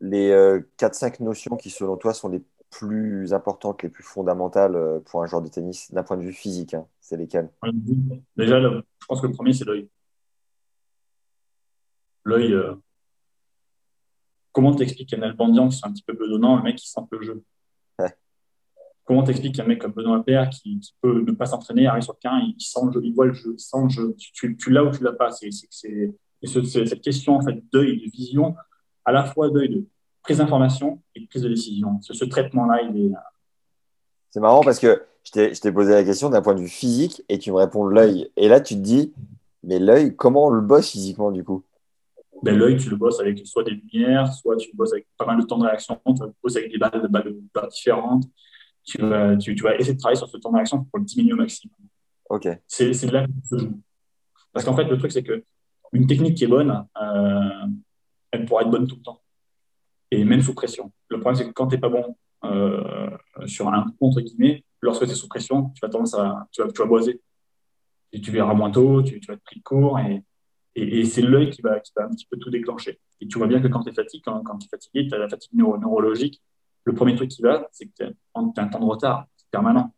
Les 0.00 0.30
4-5 0.78 1.20
euh, 1.20 1.24
notions 1.24 1.56
qui, 1.56 1.70
selon 1.70 1.96
toi, 1.96 2.12
sont 2.12 2.28
les 2.28 2.42
plus 2.72 3.32
importantes, 3.34 3.82
les 3.82 3.90
plus 3.90 4.02
fondamentales 4.02 5.02
pour 5.04 5.22
un 5.22 5.26
joueur 5.26 5.42
de 5.42 5.48
tennis 5.48 5.92
d'un 5.92 6.02
point 6.02 6.16
de 6.16 6.22
vue 6.22 6.32
physique, 6.32 6.74
hein, 6.74 6.86
c'est 7.00 7.16
lesquelles? 7.16 7.50
Déjà, 8.36 8.60
je 8.60 9.06
pense 9.06 9.20
que 9.20 9.26
le 9.26 9.32
premier, 9.34 9.52
c'est 9.52 9.66
l'œil. 9.66 9.88
L'œil, 12.24 12.52
euh, 12.52 12.74
comment 14.52 14.74
t'expliques 14.74 15.12
un 15.14 15.22
Albandian 15.22 15.68
qui 15.68 15.76
sont 15.76 15.86
un 15.86 15.92
petit 15.92 16.02
peu 16.02 16.14
bedonnant, 16.14 16.56
un 16.56 16.62
mec 16.62 16.76
qui 16.76 16.88
sent 16.88 17.00
le 17.10 17.22
jeu? 17.22 17.44
Comment 19.04 19.24
t'expliques 19.24 19.56
qu'un 19.56 19.64
mec 19.64 19.80
comme 19.80 19.92
Benoît 19.92 20.24
Père 20.24 20.48
qui, 20.48 20.80
peut 21.00 21.22
ne 21.22 21.32
pas 21.32 21.46
s'entraîner, 21.46 21.88
arrive 21.88 22.04
sur 22.04 22.12
le 22.12 22.20
terrain, 22.20 22.40
il, 22.40 22.60
sent 22.60 22.80
le 22.86 22.92
jeu, 22.92 23.00
il 23.02 23.12
voit 23.12 23.26
le 23.26 23.32
jeu, 23.32 23.54
il 23.54 23.60
sent 23.60 23.82
le 23.82 23.88
jeu. 23.88 24.16
Tu, 24.16 24.70
l'as 24.70 24.84
ou 24.84 24.90
tu 24.92 25.02
l'as 25.02 25.12
pas? 25.12 25.32
C'est, 25.32 25.50
cette 25.50 27.00
question 27.00 27.36
en 27.36 27.42
fait 27.42 27.62
d'œil, 27.72 27.98
de 27.98 28.10
vision, 28.10 28.54
à 29.04 29.10
la 29.10 29.24
fois 29.24 29.50
d'œil 29.50 29.70
de 29.70 29.86
prise 30.22 30.38
d'information 30.38 31.00
et 31.14 31.20
de 31.20 31.26
prise 31.26 31.42
de 31.42 31.48
décision. 31.48 32.00
Ce, 32.02 32.14
ce 32.14 32.24
traitement-là, 32.24 32.82
il 32.82 33.06
est. 33.06 33.12
C'est 34.30 34.40
marrant 34.40 34.62
parce 34.62 34.78
que 34.78 35.02
je 35.24 35.60
t'ai 35.60 35.72
posé 35.72 35.92
la 35.92 36.04
question 36.04 36.30
d'un 36.30 36.42
point 36.42 36.54
de 36.54 36.60
vue 36.60 36.68
physique 36.68 37.22
et 37.28 37.38
tu 37.38 37.50
me 37.50 37.56
réponds 37.56 37.84
l'œil. 37.84 38.30
Et 38.36 38.48
là, 38.48 38.60
tu 38.60 38.74
te 38.74 38.80
dis, 38.80 39.12
mais 39.62 39.78
l'œil, 39.78 40.16
comment 40.16 40.46
on 40.46 40.50
le 40.50 40.60
bosse 40.60 40.90
physiquement 40.90 41.30
du 41.30 41.44
coup? 41.44 41.64
Ben, 42.42 42.56
L'œil, 42.56 42.76
tu 42.76 42.90
le 42.90 42.96
bosses 42.96 43.20
avec 43.20 43.46
soit 43.46 43.62
des 43.62 43.70
lumières, 43.70 44.32
soit 44.32 44.56
tu 44.56 44.70
le 44.72 44.76
bosses 44.76 44.92
avec 44.92 45.06
pas 45.16 45.26
mal 45.26 45.40
de 45.40 45.46
temps 45.46 45.58
de 45.58 45.64
réaction, 45.64 46.00
tu 46.04 46.22
le 46.22 46.32
bosses 46.42 46.56
avec 46.56 46.72
des 46.72 46.78
balles, 46.78 47.06
balles, 47.08 47.36
balles 47.54 47.68
différentes. 47.68 48.24
Tu 48.84 49.00
vas, 49.00 49.36
tu, 49.36 49.54
tu 49.54 49.62
vas, 49.62 49.76
essayer 49.76 49.94
de 49.94 49.98
travailler 50.00 50.18
sur 50.18 50.28
ce 50.28 50.38
temps 50.38 50.50
de 50.50 50.56
réaction 50.56 50.82
pour 50.84 50.98
le 50.98 51.04
diminuer 51.04 51.34
au 51.34 51.36
maximum. 51.36 51.76
Ok. 52.28 52.48
C'est 52.66 52.90
de 52.90 53.12
là 53.12 53.26
que 53.26 53.32
se 53.48 53.58
joue. 53.58 53.80
Parce 54.52 54.66
qu'en 54.66 54.74
fait, 54.74 54.84
le 54.84 54.98
truc, 54.98 55.12
c'est 55.12 55.22
que 55.22 55.44
une 55.92 56.08
technique 56.08 56.36
qui 56.36 56.44
est 56.44 56.48
bonne, 56.48 56.84
euh, 57.00 57.66
elle 58.32 58.44
pourra 58.44 58.62
être 58.62 58.70
bonne 58.70 58.88
tout 58.88 58.96
le 58.96 59.02
temps. 59.02 59.21
Et 60.12 60.24
même 60.24 60.42
sous 60.42 60.52
pression. 60.52 60.92
Le 61.08 61.18
problème, 61.20 61.36
c'est 61.36 61.48
que 61.48 61.54
quand 61.54 61.68
tu 61.68 61.74
n'es 61.74 61.80
pas 61.80 61.88
bon 61.88 62.14
euh, 62.44 63.08
sur 63.46 63.68
un 63.68 63.86
contre 63.98 64.20
guillemets, 64.20 64.62
lorsque 64.82 65.06
tu 65.06 65.10
es 65.10 65.14
sous 65.14 65.26
pression, 65.26 65.70
tu 65.70 65.80
vas 65.80 65.88
tendance 65.88 66.12
à, 66.12 66.46
tu 66.52 66.62
vas, 66.62 66.70
tu 66.70 66.86
boiser. 66.86 67.22
Et 68.12 68.20
tu 68.20 68.30
verras 68.30 68.52
moins 68.52 68.70
tôt, 68.70 69.02
tu, 69.02 69.18
tu 69.20 69.26
vas 69.26 69.34
être 69.34 69.42
pris 69.42 69.60
de 69.60 69.64
court 69.64 69.98
et, 70.00 70.22
et, 70.74 71.06
c'est 71.06 71.22
l'œil 71.22 71.48
qui 71.48 71.62
va, 71.62 71.80
qui 71.80 71.92
va 71.96 72.04
un 72.04 72.10
petit 72.10 72.26
peu 72.30 72.36
tout 72.36 72.50
déclencher. 72.50 73.00
Et 73.22 73.26
tu 73.26 73.38
vois 73.38 73.46
bien 73.46 73.62
que 73.62 73.68
quand 73.68 73.82
tu 73.84 73.88
es 73.88 73.94
fatigué, 73.94 74.22
quand, 74.22 74.58
tu 74.58 74.66
es 74.66 74.68
fatigué, 74.68 75.08
tu 75.08 75.14
as 75.14 75.18
la 75.18 75.30
fatigue 75.30 75.52
neurologique. 75.54 76.42
Le 76.84 76.92
premier 76.92 77.14
truc 77.14 77.30
qui 77.30 77.40
va, 77.40 77.66
c'est 77.72 77.86
que 77.86 77.92
tu 77.96 78.04
as, 78.04 78.10
un 78.34 78.68
temps 78.68 78.80
de 78.80 78.84
retard 78.84 79.26
permanent. 79.50 79.94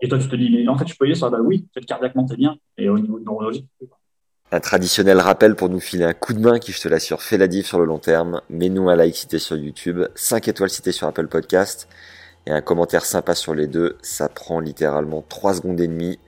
Et 0.00 0.08
toi, 0.08 0.18
tu 0.18 0.26
te 0.26 0.34
dis, 0.34 0.50
mais 0.50 0.66
en 0.66 0.76
fait, 0.76 0.88
je 0.88 0.96
peux 0.96 1.04
y 1.04 1.08
aller 1.08 1.14
sur 1.14 1.26
la 1.26 1.36
balle. 1.38 1.46
Oui, 1.46 1.68
peut-être 1.72 1.86
cardiaquement, 1.86 2.24
t'es 2.24 2.36
bien. 2.36 2.56
Et 2.78 2.88
au 2.88 2.98
niveau 2.98 3.20
neurologique, 3.20 3.68
un 4.52 4.60
traditionnel 4.60 5.18
rappel 5.18 5.56
pour 5.56 5.70
nous 5.70 5.80
filer 5.80 6.04
un 6.04 6.12
coup 6.12 6.34
de 6.34 6.38
main 6.38 6.58
qui, 6.58 6.72
je 6.72 6.80
te 6.82 6.86
l'assure, 6.86 7.22
fait 7.22 7.38
la 7.38 7.46
diff 7.46 7.66
sur 7.66 7.78
le 7.78 7.86
long 7.86 7.98
terme. 7.98 8.42
Mets-nous 8.50 8.90
un 8.90 8.96
like 8.96 9.16
cité 9.16 9.38
sur 9.38 9.56
YouTube, 9.56 10.02
5 10.14 10.46
étoiles 10.46 10.68
citées 10.68 10.92
sur 10.92 11.08
Apple 11.08 11.26
Podcast 11.26 11.88
et 12.44 12.50
un 12.50 12.60
commentaire 12.60 13.06
sympa 13.06 13.34
sur 13.34 13.54
les 13.54 13.66
deux. 13.66 13.96
Ça 14.02 14.28
prend 14.28 14.60
littéralement 14.60 15.24
3 15.26 15.54
secondes 15.54 15.80
et 15.80 15.86
demie 15.88 16.18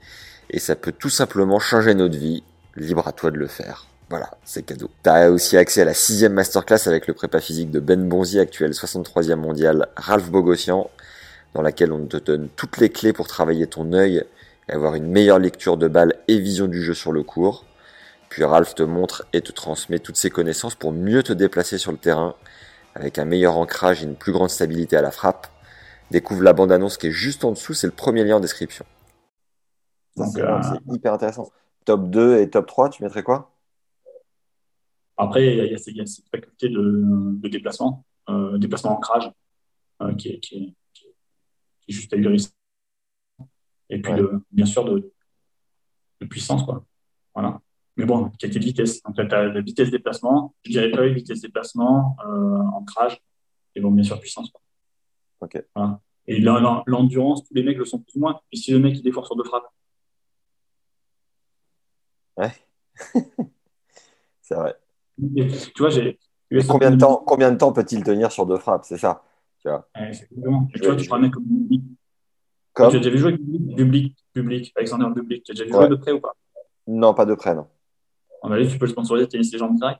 et 0.49 0.57
ça 0.57 0.75
peut 0.75 0.91
tout 0.91 1.11
simplement 1.11 1.59
changer 1.59 1.93
notre 1.93 2.17
vie. 2.17 2.43
Libre 2.75 3.07
à 3.07 3.11
toi 3.11 3.29
de 3.29 3.37
le 3.37 3.45
faire. 3.45 3.85
Voilà, 4.09 4.31
c'est 4.43 4.63
cadeau. 4.63 4.89
T'as 5.03 5.29
aussi 5.29 5.55
accès 5.55 5.83
à 5.83 5.85
la 5.85 5.93
sixième 5.93 6.33
masterclass 6.33 6.87
avec 6.87 7.05
le 7.05 7.13
prépa 7.13 7.39
physique 7.39 7.69
de 7.69 7.79
Ben 7.79 8.09
Bonzi, 8.09 8.39
actuel 8.39 8.71
63e 8.71 9.35
mondial, 9.35 9.87
Ralph 9.95 10.31
Bogossian, 10.31 10.89
dans 11.53 11.61
laquelle 11.61 11.91
on 11.91 12.03
te 12.07 12.17
donne 12.17 12.49
toutes 12.55 12.79
les 12.79 12.89
clés 12.89 13.13
pour 13.13 13.27
travailler 13.27 13.67
ton 13.67 13.93
œil 13.93 14.23
et 14.67 14.73
avoir 14.73 14.95
une 14.95 15.07
meilleure 15.07 15.39
lecture 15.39 15.77
de 15.77 15.87
balle 15.87 16.15
et 16.27 16.39
vision 16.39 16.65
du 16.65 16.81
jeu 16.81 16.95
sur 16.95 17.11
le 17.11 17.21
cours. 17.21 17.65
Puis 18.35 18.43
Ralph 18.43 18.75
te 18.75 18.83
montre 18.83 19.25
et 19.31 19.39
te 19.39 19.53
transmet 19.53 19.97
toutes 19.99 20.17
ses 20.17 20.29
connaissances 20.29 20.75
pour 20.75 20.91
mieux 20.91 21.23
te 21.23 21.31
déplacer 21.31 21.77
sur 21.77 21.93
le 21.93 21.97
terrain, 21.97 22.35
avec 22.93 23.17
un 23.17 23.23
meilleur 23.23 23.55
ancrage 23.55 24.01
et 24.03 24.05
une 24.05 24.17
plus 24.17 24.33
grande 24.33 24.49
stabilité 24.49 24.97
à 24.97 25.01
la 25.01 25.09
frappe. 25.11 25.47
découvre 26.11 26.43
la 26.43 26.51
bande-annonce 26.51 26.97
qui 26.97 27.07
est 27.07 27.11
juste 27.11 27.45
en 27.45 27.51
dessous, 27.51 27.73
c'est 27.73 27.87
le 27.87 27.93
premier 27.93 28.25
lien 28.25 28.35
en 28.35 28.39
description. 28.41 28.83
C'est 30.17 30.41
euh, 30.41 30.61
c'est 30.63 30.93
hyper 30.93 31.13
intéressant. 31.13 31.49
Top 31.85 32.09
2 32.09 32.41
et 32.41 32.49
top 32.49 32.67
3, 32.67 32.89
tu 32.89 33.03
mettrais 33.03 33.23
quoi? 33.23 33.53
Après, 35.15 35.47
il 35.47 35.55
y 35.55 35.61
a, 35.61 35.65
y 35.67 35.71
y 36.01 36.07
cette 36.07 36.27
faculté 36.27 36.67
de, 36.67 37.37
de 37.39 37.47
déplacement, 37.47 38.03
euh, 38.27 38.57
déplacement 38.57 38.97
ancrage, 38.97 39.31
euh, 40.01 40.13
qui, 40.15 40.27
est, 40.27 40.39
qui, 40.41 40.55
est, 40.57 40.73
qui 40.93 41.07
est- 41.07 41.15
qui 41.83 41.91
est 41.91 41.93
juste 41.93 42.11
ahurissant. 42.13 42.49
Et 43.89 44.01
puis, 44.01 44.11
Ouais. 44.11 44.19
de- 44.19 44.41
bien 44.51 44.65
sûr, 44.65 44.83
de, 44.83 45.09
de 46.19 46.25
puissance, 46.27 46.63
quoi. 46.63 46.83
Voilà. 47.33 47.61
Mais 47.97 48.05
bon, 48.05 48.29
qualité 48.39 48.59
de 48.59 48.65
vitesse. 48.65 49.01
Donc, 49.03 49.15
tu 49.15 49.21
as 49.21 49.43
la 49.45 49.61
vitesse 49.61 49.89
déplacement, 49.89 50.53
je 50.63 50.71
dirais 50.71 50.91
œil, 50.97 51.13
vitesse 51.13 51.41
déplacement, 51.41 52.17
euh, 52.27 52.57
ancrage, 52.73 53.21
et 53.73 53.79
bon, 53.81 53.91
bien 53.91 54.03
sûr, 54.03 54.19
puissance. 54.19 54.51
Ok. 55.41 55.63
Voilà. 55.75 56.01
Et 56.27 56.39
l'en- 56.41 56.59
l'en- 56.59 56.83
l'endurance, 56.87 57.43
tous 57.45 57.53
les 57.53 57.63
mecs 57.63 57.77
le 57.77 57.85
sont 57.85 57.99
plus 57.99 58.17
ou 58.17 58.19
moins. 58.21 58.39
Et 58.51 58.57
si 58.57 58.71
le 58.71 58.79
mec, 58.79 58.97
il 59.03 59.13
fort 59.13 59.25
sur 59.25 59.35
deux 59.35 59.43
frappes, 59.43 59.67
Ouais. 62.37 62.51
c'est 64.41 64.55
vrai. 64.55 64.75
et 65.37 65.47
tu 65.47 65.71
vois, 65.79 65.89
j'ai. 65.89 66.19
Combien 66.67 66.91
de 66.91 66.97
temps, 66.97 67.23
combien 67.25 67.51
de 67.51 67.57
temps 67.57 67.71
peut-il 67.73 68.03
tenir 68.03 68.31
sur 68.31 68.45
deux 68.45 68.57
frappes 68.57 68.85
C'est 68.85 68.97
ça? 68.97 69.23
Tu 69.59 69.69
vois. 69.69 69.87
Ouais, 69.95 70.07
exactement. 70.09 70.67
Tu 70.73 70.79
vois, 70.85 70.95
tu 70.95 71.07
prends 71.07 71.15
un 71.17 71.21
mec 71.21 71.31
comme 71.33 71.43
Bublik. 71.45 71.83
Comme? 72.73 72.89
Tu 72.91 72.97
as 72.97 72.99
déjà 72.99 73.09
vu 73.09 73.17
jouer 73.17 73.29
avec 73.33 73.41
Bublik, 73.41 74.15
Bublik, 74.33 74.73
Alexander 74.75 75.07
Bublik. 75.15 75.43
Tu 75.43 75.51
as 75.51 75.55
déjà 75.55 75.65
vu 75.65 75.71
Ouais. 75.71 75.77
jouer 75.79 75.89
de 75.89 75.95
près 75.95 76.11
ou 76.11 76.19
pas? 76.19 76.33
Non, 76.87 77.13
pas 77.13 77.25
de 77.25 77.33
près, 77.35 77.55
non. 77.55 77.67
En 78.45 78.49
tu 78.69 78.77
peux 78.77 78.85
le 78.85 78.91
sponsoriser 78.91 79.27
tennis 79.27 79.51
les 79.51 79.57
jambes 79.57 79.75
direct. 79.75 79.99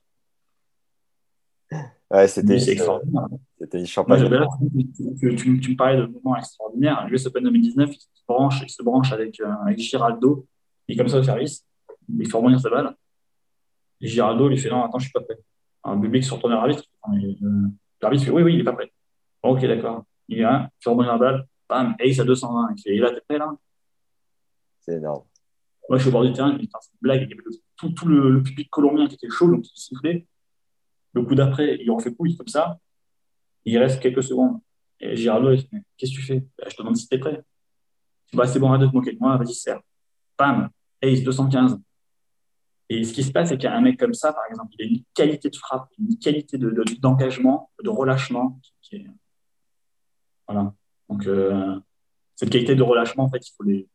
Ouais, 2.11 2.27
c'était 2.27 2.55
extraordinaire. 2.71 3.27
c'était 3.59 3.83
champagne. 3.85 4.23
là, 4.29 4.47
tu, 4.61 5.15
tu- 5.17 5.35
tu- 5.35 5.59
tu 5.59 5.71
me 5.71 5.75
parlais 5.75 5.97
de 5.97 6.05
moments 6.05 6.37
extraordinaires. 6.37 7.07
l'US 7.07 7.25
Open 7.25 7.43
2019, 7.43 7.89
il 7.91 7.99
se 7.99 8.07
branche, 8.27 8.61
il 8.61 8.69
se 8.69 8.83
branche 8.83 9.11
avec, 9.11 9.39
euh, 9.39 9.51
avec 9.63 9.79
Giraldo. 9.79 10.45
Il 10.87 10.93
est 10.93 10.97
comme 10.97 11.07
ça 11.07 11.17
au 11.17 11.23
service. 11.23 11.65
Il 12.07 12.29
fait 12.29 12.37
rebondir 12.37 12.59
sa 12.59 12.69
balle. 12.69 12.95
Et 13.99 14.07
Giraldo 14.07 14.47
lui 14.47 14.57
fait 14.59 14.69
Non, 14.69 14.83
attends, 14.83 14.99
je 14.99 15.05
suis 15.05 15.11
pas 15.13 15.21
prêt. 15.21 15.39
Un 15.83 15.95
Bublik 15.95 16.23
se 16.23 16.31
retourne 16.33 16.53
vers 16.53 16.59
l'arbitre. 16.61 16.83
Attends, 17.01 17.15
mais, 17.15 17.23
euh, 17.41 17.67
L'arbitre 18.01 18.25
fait 18.25 18.31
Oui, 18.31 18.43
oui, 18.43 18.53
il 18.53 18.59
est 18.59 18.63
pas 18.63 18.73
prêt. 18.73 18.91
Bon, 19.41 19.55
ok, 19.55 19.65
d'accord. 19.65 20.03
Il 20.27 20.37
vient, 20.37 20.69
il 20.79 20.83
fait 20.83 20.89
rebondir 20.91 21.13
la 21.13 21.17
balle. 21.17 21.47
Bam, 21.67 21.95
ace 21.99 22.19
à 22.19 22.23
220. 22.23 22.69
Il 22.77 22.81
fait 22.83 22.95
Et 22.95 22.99
là, 22.99 23.09
t'es 23.11 23.21
prêt 23.27 23.39
là? 23.39 23.51
C'est 24.81 24.97
énorme. 24.97 25.23
Moi, 25.89 25.97
je 25.97 26.03
suis 26.03 26.09
au 26.09 26.11
bord 26.11 26.23
du 26.23 26.31
terrain, 26.33 26.49
je 26.49 26.53
me 26.53 26.59
dis, 26.59 26.67
Putain, 26.67 26.79
c'est 26.81 26.91
une 26.91 26.97
blague. 27.01 27.21
Il 27.23 27.29
y 27.29 27.33
avait 27.33 27.41
le- 27.43 27.51
tout, 27.77 27.93
le, 28.07 28.29
le 28.29 28.43
public 28.43 28.69
colombien 28.69 29.07
qui 29.07 29.15
était 29.15 29.29
chaud, 29.29 29.49
donc 29.49 29.65
il 29.67 29.79
sifflait. 29.79 30.27
Le 31.13 31.23
coup 31.23 31.35
d'après, 31.35 31.77
il 31.79 31.89
refait 31.91 32.13
couille 32.13 32.35
comme 32.35 32.47
ça. 32.47 32.77
Il 33.65 33.77
reste 33.77 34.01
quelques 34.01 34.23
secondes. 34.23 34.59
Et 34.99 35.15
Giraldo, 35.15 35.51
il 35.51 35.67
Mais 35.71 35.81
qu'est-ce 35.97 36.11
que 36.11 36.17
tu 36.17 36.21
fais? 36.23 36.39
Bah, 36.57 36.65
Je 36.69 36.75
te 36.75 36.81
demande 36.81 36.97
si 36.97 37.07
t'es 37.07 37.17
prêt. 37.17 37.41
Bah, 38.33 38.47
c'est 38.47 38.59
bon, 38.59 38.69
arrête 38.69 38.81
de 38.81 38.87
te 38.87 38.93
moquer 38.93 39.13
de 39.13 39.19
moi, 39.19 39.37
vas-y, 39.37 39.53
serre. 39.53 39.81
Bam, 40.37 40.69
Ace 41.01 41.23
215. 41.23 41.79
Et 42.89 43.03
ce 43.03 43.13
qui 43.13 43.23
se 43.23 43.31
passe, 43.31 43.49
c'est 43.49 43.57
qu'il 43.57 43.65
y 43.69 43.71
a 43.71 43.75
un 43.75 43.81
mec 43.81 43.97
comme 43.99 44.13
ça, 44.13 44.31
par 44.33 44.43
exemple, 44.49 44.73
il 44.77 44.85
a 44.85 44.87
une 44.89 45.03
qualité 45.13 45.49
de 45.49 45.55
frappe, 45.55 45.89
une 45.97 46.17
qualité 46.19 46.57
de- 46.57 46.69
de- 46.69 46.83
d'engagement, 46.99 47.71
de, 47.83 47.89
relâchement. 47.89 48.59
Voilà. 50.47 50.73
Donc, 51.09 51.25
euh, 51.25 51.79
cette 52.35 52.49
qualité 52.49 52.75
de 52.75 52.83
relâchement, 52.83 53.23
en 53.23 53.29
fait, 53.29 53.47
il 53.47 53.51
faut 53.55 53.63
les. 53.63 53.87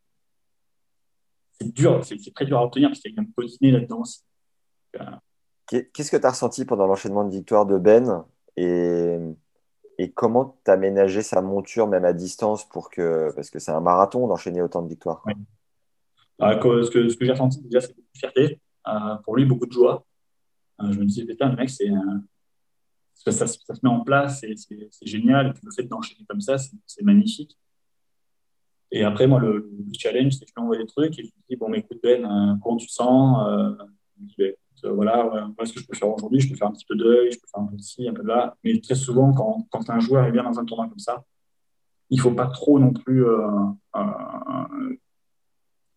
C'est 1.61 1.73
dur, 1.73 2.03
c'est 2.03 2.33
très 2.33 2.45
dur 2.45 2.57
à 2.57 2.63
obtenir 2.65 2.89
parce 2.89 2.99
qu'il 2.99 3.13
y 3.13 3.17
a 3.17 3.21
un 3.21 3.25
positionné 3.35 3.71
là-dedans 3.71 3.99
aussi. 3.99 4.21
Qu'est- 5.67 5.91
Qu'est-ce 5.91 6.11
que 6.11 6.17
tu 6.17 6.25
as 6.25 6.31
ressenti 6.31 6.65
pendant 6.65 6.87
l'enchaînement 6.87 7.23
de 7.23 7.31
victoires 7.31 7.65
de 7.65 7.77
Ben 7.77 8.25
et, 8.57 9.17
et 9.97 10.11
comment 10.11 10.57
tu 10.65 10.71
as 10.71 10.77
ménagé 10.77 11.21
sa 11.21 11.41
monture 11.41 11.87
même 11.87 12.05
à 12.05 12.13
distance 12.13 12.67
pour 12.67 12.89
que 12.89 13.31
parce 13.35 13.49
que 13.49 13.59
c'est 13.59 13.71
un 13.71 13.79
marathon 13.79 14.27
d'enchaîner 14.27 14.61
autant 14.61 14.81
de 14.81 14.89
victoires. 14.89 15.23
Ouais. 15.25 15.35
Euh, 16.41 16.83
ce 16.83 16.89
que, 16.89 17.09
ce 17.09 17.15
que 17.15 17.25
j'ai 17.25 17.31
ressenti, 17.31 17.61
déjà, 17.61 17.81
c'est 17.81 17.95
beaucoup 17.95 18.07
de 18.13 18.17
fierté. 18.17 18.59
Euh, 18.87 19.15
pour 19.23 19.35
lui, 19.35 19.45
beaucoup 19.45 19.67
de 19.67 19.71
joie. 19.71 20.03
Euh, 20.81 20.91
je 20.91 20.97
me 20.99 21.05
disais, 21.05 21.23
putain, 21.25 21.49
le 21.49 21.55
mec, 21.55 21.69
c'est, 21.69 21.91
ça, 23.13 23.31
ça, 23.31 23.45
ça 23.45 23.75
se 23.75 23.79
met 23.83 23.89
en 23.89 23.99
place, 24.01 24.41
c'est, 24.41 24.89
génial. 25.03 25.47
Et 25.47 25.53
puis 25.53 25.61
le 25.63 25.71
fait 25.71 25.83
d'enchaîner 25.83 26.25
comme 26.27 26.41
ça, 26.41 26.57
c'est 26.57 27.03
magnifique. 27.03 27.55
Et 28.91 29.03
après, 29.03 29.27
moi, 29.27 29.39
le, 29.39 29.69
le 29.71 29.93
challenge, 29.97 30.33
c'est 30.33 30.45
que 30.45 30.51
je 30.51 30.53
lui 30.55 30.63
envoie 30.63 30.77
des 30.77 30.85
trucs 30.85 31.17
et 31.17 31.23
je 31.23 31.27
lui 31.27 31.43
dis, 31.49 31.55
bon, 31.55 31.69
mais 31.69 31.79
écoute, 31.79 31.99
Ben, 32.03 32.25
euh, 32.25 32.55
comment 32.61 32.77
tu 32.77 32.89
sens 32.89 33.47
euh, 33.47 33.71
Ben, 34.37 34.47
écoute, 34.47 34.57
euh, 34.83 34.91
voilà, 34.91 35.25
ouais, 35.25 35.41
voilà 35.55 35.65
ce 35.65 35.73
que 35.73 35.79
je 35.79 35.87
peux 35.87 35.95
faire 35.95 36.09
aujourd'hui. 36.09 36.39
Je 36.39 36.49
peux 36.49 36.55
faire 36.55 36.67
un 36.67 36.71
petit 36.71 36.85
peu 36.85 36.95
d'œil, 36.95 37.31
je 37.31 37.39
peux 37.39 37.47
faire 37.47 37.61
un 37.61 37.67
peu 37.67 37.77
de 37.77 37.81
ci, 37.81 38.07
un 38.07 38.13
peu 38.13 38.23
de 38.23 38.27
là. 38.27 38.57
Mais 38.63 38.79
très 38.79 38.95
souvent, 38.95 39.31
quand, 39.33 39.67
quand 39.69 39.89
un 39.89 39.99
joueur 39.99 40.25
est 40.25 40.31
bien 40.31 40.43
dans 40.43 40.59
un 40.59 40.65
tournoi 40.65 40.87
comme 40.87 40.99
ça, 40.99 41.23
il 42.09 42.19
faut 42.19 42.31
pas 42.31 42.47
trop 42.47 42.77
non 42.79 42.91
plus 42.91 43.25
euh, 43.25 43.47
euh, 43.95 44.95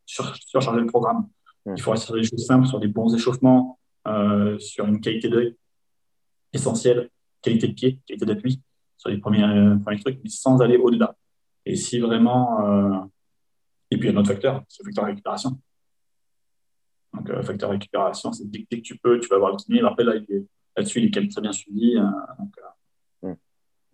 sur, 0.06 0.34
surcharger 0.36 0.80
le 0.80 0.86
programme. 0.86 1.28
Mm. 1.66 1.74
Il 1.76 1.82
faut 1.82 1.90
rester 1.90 2.06
sur 2.06 2.14
des 2.14 2.24
choses 2.24 2.46
simples, 2.46 2.66
sur 2.66 2.78
des 2.78 2.88
bons 2.88 3.14
échauffements, 3.14 3.78
euh, 4.06 4.58
sur 4.58 4.86
une 4.86 5.00
qualité 5.00 5.28
d'œil 5.28 5.56
essentielle, 6.52 7.10
qualité 7.42 7.68
de 7.68 7.72
pied, 7.72 8.00
qualité 8.06 8.26
d'appui, 8.26 8.62
sur 8.96 9.10
les 9.10 9.18
premiers, 9.18 9.42
euh, 9.42 9.76
premiers 9.78 10.00
trucs, 10.00 10.20
mais 10.22 10.30
sans 10.30 10.60
aller 10.60 10.76
au-delà. 10.76 11.16
Et 11.66 11.76
si 11.76 11.98
vraiment. 12.00 12.66
euh, 12.66 12.98
Et 13.90 13.96
puis, 13.98 14.08
il 14.08 14.12
y 14.12 14.14
a 14.14 14.18
un 14.18 14.20
autre 14.20 14.32
facteur, 14.32 14.62
c'est 14.68 14.82
le 14.82 14.88
facteur 14.88 15.04
récupération. 15.04 15.58
Donc, 17.12 17.30
euh, 17.30 17.42
facteur 17.42 17.70
récupération, 17.70 18.32
c'est 18.32 18.50
dès, 18.50 18.66
dès 18.70 18.78
que 18.78 18.82
tu 18.82 18.98
peux, 18.98 19.20
tu 19.20 19.28
vas 19.28 19.38
voir 19.38 19.52
le 19.52 19.56
kiné. 19.56 19.80
Après, 19.82 20.02
là, 20.04 20.16
il 20.16 20.24
est- 20.34 20.46
là-dessus, 20.76 20.98
il 21.00 21.04
est 21.06 21.10
quand 21.10 21.20
même 21.20 21.28
très 21.30 21.40
bien 21.42 21.52
suivi. 21.52 21.96
euh, 21.96 22.02
donc, 22.38 22.52
euh, 22.58 23.28
Mm. 23.28 23.36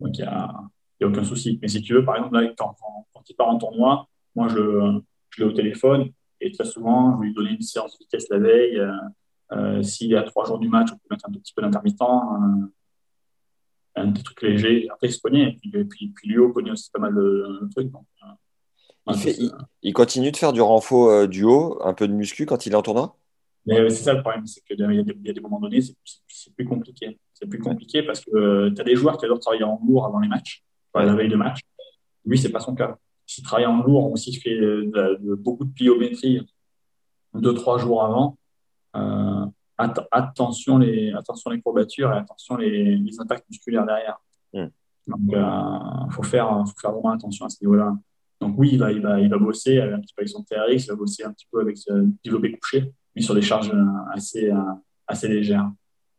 donc, 0.00 0.18
il 0.18 0.22
n'y 0.22 0.26
a, 0.28 0.54
il 0.98 1.02
y 1.02 1.04
a 1.04 1.08
aucun 1.08 1.24
souci. 1.24 1.58
Mais 1.60 1.68
si 1.68 1.82
tu 1.82 1.92
veux, 1.94 2.04
par 2.04 2.16
exemple, 2.16 2.34
là, 2.40 2.48
quand, 2.56 2.74
quand, 2.80 3.06
quand 3.12 3.22
il 3.28 3.34
part 3.36 3.48
en 3.48 3.58
tournoi, 3.58 4.08
moi, 4.34 4.48
je, 4.48 5.00
je 5.30 5.42
l'ai 5.42 5.48
au 5.48 5.52
téléphone 5.52 6.10
et 6.40 6.50
très 6.52 6.64
souvent, 6.64 7.14
je 7.16 7.20
vais 7.20 7.26
lui 7.26 7.34
donner 7.34 7.50
une 7.50 7.60
séance 7.60 7.98
de 7.98 8.04
vitesse 8.04 8.28
la 8.30 8.38
veille. 8.38 8.80
S'il 9.82 10.12
est 10.12 10.16
à 10.16 10.22
trois 10.22 10.44
jours 10.46 10.58
du 10.58 10.68
match, 10.68 10.88
on 10.92 10.96
peut 10.96 11.08
mettre 11.10 11.28
un 11.28 11.32
petit 11.32 11.52
peu 11.52 11.60
d'intermittent, 11.62 12.00
un 13.96 14.06
des 14.08 14.22
trucs 14.22 14.42
légers. 14.42 14.88
Après, 14.92 15.08
il 15.08 15.12
se 15.12 15.20
connaît. 15.20 15.50
Et 15.50 15.52
puis, 15.52 15.70
et 15.74 15.84
puis, 15.84 16.08
puis 16.14 16.34
connaît 16.52 16.70
aussi 16.70 16.90
pas 16.92 17.00
mal 17.00 17.14
de, 17.14 17.68
trucs. 17.74 17.90
Donc, 17.90 18.04
euh, 18.22 18.26
Il, 19.06 19.12
ouais, 19.12 19.18
fait- 19.18 19.32
c'est- 19.32 19.42
il- 19.42 19.52
il 19.82 19.92
continue 19.92 20.30
de 20.30 20.36
faire 20.36 20.52
du 20.52 20.60
renfort 20.60 21.08
euh, 21.08 21.26
du 21.26 21.44
haut, 21.44 21.78
un 21.84 21.94
peu 21.94 22.06
de 22.06 22.12
muscu 22.12 22.46
quand 22.46 22.66
il 22.66 22.72
est 22.72 22.76
en 22.76 22.82
tournoi? 22.82 23.16
Euh, 23.68 23.88
c'est 23.90 24.04
ça 24.04 24.14
le 24.14 24.20
problème, 24.22 24.46
c'est 24.46 24.62
qu'il 24.64 24.78
y, 24.78 24.82
a 24.82 24.86
des- 24.88 25.16
il 25.20 25.26
y 25.26 25.30
a 25.30 25.32
des 25.32 25.40
moments 25.40 25.60
donnés, 25.60 25.80
c'est 25.80 26.54
plus 26.54 26.64
compliqué. 26.64 27.18
C'est 27.34 27.46
plus 27.46 27.58
compliqué 27.58 28.02
parce 28.02 28.20
que 28.20 28.68
tu 28.70 28.80
as 28.80 28.84
des 28.84 28.96
joueurs 28.96 29.16
qui 29.18 29.24
adorent 29.26 29.40
travailler 29.40 29.64
en 29.64 29.80
lourd 29.86 30.06
avant 30.06 30.18
les 30.20 30.28
matchs, 30.28 30.62
enfin, 30.92 31.04
la 31.04 31.14
veille 31.14 31.28
de 31.28 31.36
match. 31.36 31.60
Lui, 32.24 32.38
c'est 32.38 32.50
pas 32.50 32.60
son 32.60 32.74
cas. 32.74 32.96
S'il 33.26 33.44
travaille 33.44 33.66
en 33.66 33.82
lourd 33.82 34.10
ou 34.10 34.16
s'il 34.16 34.36
fait 34.38 34.54
euh, 34.58 34.86
de, 34.86 34.96
la- 34.96 35.14
de- 35.14 35.34
beaucoup 35.34 35.64
de 35.64 35.72
pliométrie 35.72 36.46
deux, 37.34 37.54
trois 37.54 37.78
jours 37.78 38.02
avant, 38.02 38.36
euh, 39.80 39.84
att- 39.84 40.08
attention, 40.10 40.78
les, 40.78 41.12
attention 41.12 41.50
les 41.50 41.60
courbatures 41.60 42.12
et 42.12 42.18
attention 42.18 42.56
les, 42.56 42.96
les 42.96 43.20
impacts 43.20 43.48
musculaires 43.48 43.86
derrière. 43.86 44.18
Mm. 44.52 44.66
Donc, 45.06 45.20
il 45.32 46.12
faut, 46.12 46.22
faire, 46.22 46.48
faut 46.66 46.78
faire 46.80 46.92
vraiment 46.92 47.10
attention 47.12 47.46
à 47.46 47.48
ce 47.48 47.56
niveau-là. 47.62 47.96
Donc 48.40 48.54
oui, 48.56 48.70
il 48.72 48.78
va, 48.78 48.92
il 48.92 49.00
va, 49.02 49.20
il 49.20 49.28
va 49.28 49.38
bosser 49.38 49.80
un 49.80 49.98
petit 50.00 50.14
peu 50.14 50.20
avec 50.22 50.28
son 50.30 50.42
TRX, 50.42 50.84
il 50.84 50.88
va 50.88 50.94
bosser 50.94 51.24
un 51.24 51.32
petit 51.32 51.46
peu 51.50 51.60
avec 51.60 51.76
ce 51.76 51.90
développé 52.24 52.52
couché, 52.52 52.92
mais 53.14 53.22
sur 53.22 53.34
des 53.34 53.42
charges 53.42 53.70
euh, 53.70 53.84
assez, 54.12 54.50
euh, 54.50 54.56
assez 55.06 55.28
légères. 55.28 55.70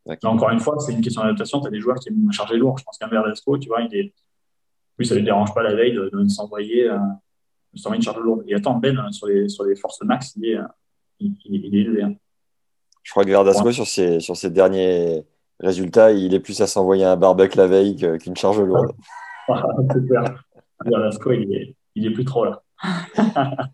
Là, 0.06 0.16
encore 0.24 0.50
une 0.50 0.60
fois, 0.60 0.78
c'est 0.78 0.92
une 0.92 1.00
question 1.00 1.22
d'adaptation. 1.22 1.60
Tu 1.60 1.68
as 1.68 1.70
des 1.70 1.80
joueurs 1.80 1.96
qui 1.96 2.08
aiment 2.10 2.30
charger 2.32 2.56
lourd. 2.56 2.76
Je 2.78 2.84
pense 2.84 2.98
qu'un 2.98 3.08
Verdasco, 3.08 3.56
tu 3.58 3.68
vois, 3.68 3.82
il 3.82 3.94
est... 3.96 4.12
lui, 4.98 5.06
ça 5.06 5.14
ne 5.14 5.20
lui 5.20 5.24
dérange 5.24 5.54
pas 5.54 5.62
la 5.62 5.74
veille 5.74 5.94
de, 5.94 6.10
de 6.12 6.28
s'envoyer 6.28 6.90
euh, 6.90 6.98
une 7.94 8.02
charge 8.02 8.20
lourde. 8.20 8.44
Et 8.48 8.54
attends, 8.54 8.74
Ben, 8.78 9.10
sur 9.12 9.28
les, 9.28 9.48
sur 9.48 9.64
les 9.64 9.76
forces 9.76 10.02
max, 10.02 10.34
il 10.36 10.46
est, 10.46 10.56
euh, 10.56 10.64
il 11.20 11.74
est 11.74 11.78
élevé. 11.80 12.02
hein. 12.02 12.14
Je 13.02 13.10
crois 13.10 13.24
que 13.24 13.30
Verdasco, 13.30 13.66
Ouais. 13.66 13.72
sur 13.72 13.86
ses, 13.86 14.20
sur 14.20 14.36
ses 14.36 14.50
derniers 14.50 15.24
résultats, 15.60 16.12
il 16.12 16.34
est 16.34 16.40
plus 16.40 16.60
à 16.60 16.66
s'envoyer 16.66 17.04
un 17.04 17.16
barbecue 17.16 17.56
la 17.58 17.66
veille 17.66 17.96
qu'une 18.20 18.36
charge 18.36 18.60
lourde. 18.60 18.92
c'est 19.48 20.06
clair. 20.06 20.44
Verdasco, 20.84 21.32
il 21.32 21.54
est, 21.54 21.76
il 21.94 22.06
est 22.06 22.12
plus 22.12 22.24
trop 22.24 22.44
là. 22.44 22.62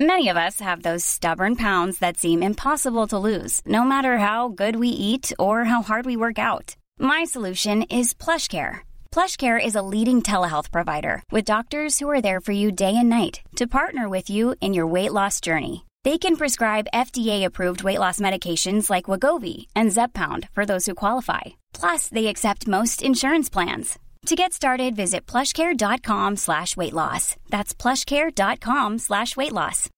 Many 0.00 0.28
of 0.30 0.38
us 0.38 0.60
have 0.60 0.82
those 0.82 1.04
stubborn 1.04 1.56
pounds 1.56 1.98
that 1.98 2.16
seem 2.16 2.42
impossible 2.42 3.06
to 3.08 3.18
lose, 3.18 3.60
no 3.66 3.84
matter 3.84 4.16
how 4.16 4.48
good 4.48 4.76
we 4.76 4.88
eat 4.88 5.30
or 5.38 5.64
how 5.64 5.82
hard 5.82 6.06
we 6.06 6.16
work 6.16 6.38
out. 6.38 6.74
My 6.98 7.24
solution 7.24 7.82
is 7.82 8.14
PlushCare. 8.14 8.78
PlushCare 9.12 9.62
is 9.62 9.74
a 9.74 9.82
leading 9.82 10.22
telehealth 10.22 10.70
provider 10.70 11.22
with 11.30 11.44
doctors 11.44 11.98
who 11.98 12.08
are 12.08 12.22
there 12.22 12.40
for 12.40 12.52
you 12.52 12.72
day 12.72 12.96
and 12.96 13.10
night 13.10 13.42
to 13.56 13.66
partner 13.66 14.08
with 14.08 14.30
you 14.30 14.54
in 14.62 14.72
your 14.72 14.86
weight 14.86 15.12
loss 15.12 15.38
journey. 15.38 15.84
They 16.02 16.16
can 16.16 16.36
prescribe 16.36 16.86
FDA-approved 16.94 17.82
weight 17.82 17.98
loss 17.98 18.20
medications 18.20 18.88
like 18.88 19.04
Wagovi 19.06 19.66
and 19.76 19.90
Zepbound 19.90 20.48
for 20.54 20.64
those 20.64 20.86
who 20.86 20.94
qualify. 20.94 21.40
Plus, 21.74 22.08
they 22.08 22.28
accept 22.28 22.66
most 22.66 23.02
insurance 23.02 23.50
plans. 23.50 23.98
To 24.26 24.34
get 24.34 24.52
started, 24.54 24.96
visit 24.96 25.26
plushcare.com 25.26 26.36
slash 26.36 26.74
weight 26.76 26.94
loss. 26.94 27.36
That's 27.50 27.74
plushcare.com 27.74 28.98
slash 28.98 29.36
weight 29.36 29.52
loss. 29.52 29.88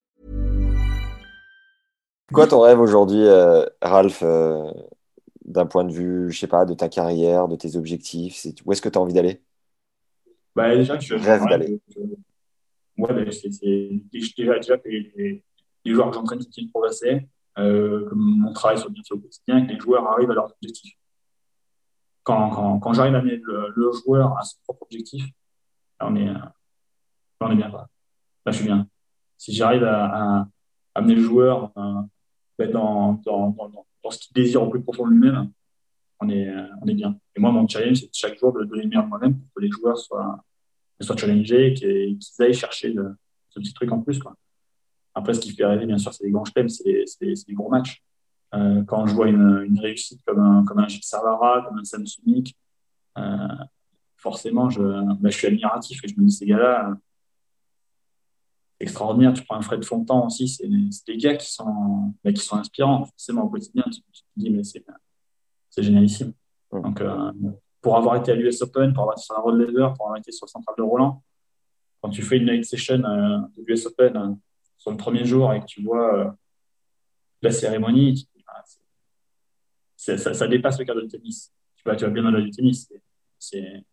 Quoi 2.32 2.46
ton 2.46 2.60
rêve 2.60 2.80
aujourd'hui, 2.80 3.22
euh, 3.26 3.66
Ralph, 3.82 4.22
euh, 4.22 4.72
d'un 5.44 5.66
point 5.66 5.84
de 5.84 5.92
vue, 5.92 6.32
je 6.32 6.38
sais 6.38 6.46
pas, 6.46 6.64
de 6.64 6.72
ta 6.74 6.88
carrière, 6.88 7.46
de 7.46 7.56
tes 7.56 7.76
objectifs? 7.76 8.36
C'est- 8.36 8.60
Où 8.64 8.72
est-ce 8.72 8.80
que 8.82 8.88
tu 8.88 8.98
as 8.98 9.02
envie 9.02 9.12
d'aller? 9.12 9.40
Bah, 10.56 10.74
déjà, 10.74 10.96
d'aller. 10.96 11.80
Ouais, 12.98 13.12
bah, 13.24 13.30
c'est 13.32 13.48
déjà, 14.12 14.54
déjà 14.58 14.78
que 14.78 14.88
les, 15.84 15.94
joueurs 15.94 16.10
que 16.10 16.14
j'entraîne 16.14 16.38
de 16.38 16.70
progresser, 16.70 17.28
euh, 17.58 18.08
que 18.08 18.14
mon 18.14 18.52
travail 18.52 18.78
soit 18.78 18.90
bien 18.90 19.02
fait 19.06 19.14
au 19.14 19.18
quotidien, 19.18 19.66
que 19.66 19.72
les 19.72 19.78
joueurs 19.78 20.06
arrivent 20.06 20.30
à 20.30 20.34
leurs 20.34 20.50
objectifs. 20.52 20.94
Quand, 22.22 22.50
quand, 22.50 22.78
quand 22.78 22.92
j'arrive 22.92 23.14
à 23.14 23.18
amener 23.18 23.36
le, 23.36 23.72
le, 23.74 23.92
joueur 23.92 24.38
à 24.38 24.42
son 24.42 24.56
propre 24.64 24.82
objectif, 24.84 25.24
là, 26.00 26.06
on 26.08 26.16
est, 26.16 26.26
là, 26.26 26.54
on 27.40 27.50
est 27.50 27.56
bien. 27.56 27.68
Là, 27.68 27.88
je 28.46 28.52
suis 28.52 28.64
bien. 28.64 28.86
Si 29.36 29.52
j'arrive 29.52 29.84
à, 29.84 30.38
à, 30.40 30.48
amener 30.94 31.16
le 31.16 31.22
joueur 31.22 31.72
euh, 31.76 32.66
dans, 32.72 33.14
dans, 33.24 33.50
dans, 33.50 34.10
ce 34.10 34.18
qu'il 34.18 34.34
désire 34.34 34.62
au 34.62 34.68
plus 34.68 34.82
profond 34.82 35.06
de 35.06 35.12
lui-même, 35.12 35.50
on 36.20 36.28
est, 36.28 36.48
on 36.80 36.86
est 36.86 36.94
bien. 36.94 37.18
Et 37.34 37.40
moi, 37.40 37.50
mon 37.50 37.66
challenge, 37.66 37.98
c'est 37.98 38.14
chaque 38.14 38.38
jour 38.38 38.52
de 38.52 38.62
donner 38.64 38.84
le 38.84 38.88
meilleur 38.88 39.04
de 39.04 39.08
moi-même 39.08 39.36
pour 39.38 39.48
que 39.56 39.60
les 39.60 39.70
joueurs 39.70 39.98
soient, 39.98 40.44
soient 41.00 41.16
challengés, 41.16 41.74
qu'ils 41.74 42.18
aillent 42.38 42.54
chercher 42.54 42.94
ce 43.50 43.58
petit 43.58 43.74
truc 43.74 43.90
en 43.90 44.00
plus. 44.00 44.20
Quoi. 44.20 44.36
Après, 45.14 45.34
ce 45.34 45.40
qui 45.40 45.52
fait 45.52 45.64
rêver, 45.64 45.86
bien 45.86 45.98
sûr, 45.98 46.12
c'est 46.12 46.24
les 46.24 46.30
grands 46.30 46.44
chelems, 46.44 46.68
c'est 46.68 47.04
les 47.22 47.54
gros 47.54 47.68
matchs. 47.68 48.02
Euh, 48.54 48.82
quand 48.84 49.06
je 49.06 49.14
vois 49.14 49.28
une, 49.28 49.64
une, 49.66 49.80
réussite 49.80 50.22
comme 50.26 50.40
un, 50.40 50.64
comme 50.64 50.78
un 50.78 50.88
Gilles 50.88 51.04
Savara, 51.04 51.64
comme 51.66 51.78
un 51.78 51.84
Sam 51.84 52.06
Sumik, 52.06 52.54
euh, 53.18 53.48
forcément, 54.16 54.68
je, 54.68 54.82
bah, 54.82 55.30
je 55.30 55.36
suis 55.36 55.46
admiratif 55.46 56.04
et 56.04 56.08
je 56.08 56.14
me 56.20 56.26
dis, 56.26 56.32
ces 56.32 56.46
gars-là, 56.46 56.94
extraordinaire. 58.82 59.32
Tu 59.32 59.44
prends 59.44 59.56
un 59.56 59.62
Fred 59.62 59.84
Fontan 59.84 60.26
aussi, 60.26 60.48
c'est 60.48 60.68
des 60.68 61.16
gars 61.16 61.36
qui 61.36 61.50
sont, 61.50 62.14
bah, 62.22 62.32
qui 62.32 62.44
sont 62.44 62.56
inspirants, 62.56 63.06
forcément, 63.06 63.44
au 63.44 63.48
quotidien. 63.48 63.84
Tu, 63.84 64.00
te 64.00 64.26
dis, 64.36 64.50
mais 64.50 64.62
c'est 64.64 64.84
génialissime. 65.82 66.32
Donc, 66.70 67.00
euh, 67.00 67.32
pour 67.80 67.96
avoir 67.96 68.16
été 68.16 68.32
à 68.32 68.34
l'US 68.34 68.60
Open, 68.62 68.92
pour 68.92 69.02
avoir 69.02 69.16
été 69.16 69.24
sur 69.24 69.34
la 69.34 69.40
Road 69.40 69.58
Leather, 69.58 69.94
pour 69.94 70.06
avoir 70.06 70.18
été 70.18 70.32
sur 70.32 70.46
le 70.46 70.50
Central 70.50 70.74
de 70.76 70.82
Roland, 70.82 71.22
quand 72.00 72.10
tu 72.10 72.22
fais 72.22 72.38
une 72.38 72.46
night 72.46 72.64
session 72.64 73.02
euh, 73.04 73.38
de 73.56 73.64
l'US 73.66 73.86
Open 73.86 74.38
euh, 74.82 74.90
sur 74.90 74.90
le 74.90 74.96
premier 74.96 75.24
jour 75.24 75.52
et 75.52 75.60
que 75.60 75.66
tu 75.66 75.82
vois 75.82 76.18
euh, 76.18 76.30
la 77.42 77.50
cérémonie, 77.50 78.28
ah, 78.46 78.62
ça, 79.96 80.48
dépasse 80.48 80.78
le 80.78 80.84
cadre 80.84 81.02
du 81.02 81.08
tennis. 81.08 81.52
Tu 81.76 81.82
vas, 81.84 81.96
tu 81.96 82.04
vas 82.04 82.10
bien 82.10 82.30
le 82.30 82.42
du 82.42 82.50
tennis. 82.50 82.92
C'est 83.38 83.84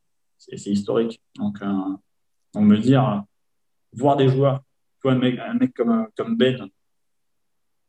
historique. 0.71 1.21
Donc, 1.35 1.59
donc, 2.53 2.65
me 2.65 2.77
dire, 2.77 3.23
voir 3.93 4.17
des 4.17 4.27
joueurs 4.27 4.63
vois, 5.03 5.13
un 5.13 5.17
mec, 5.17 5.39
un 5.39 5.53
mec 5.53 5.73
comme, 5.73 6.07
comme 6.15 6.35
Ben, 6.35 6.69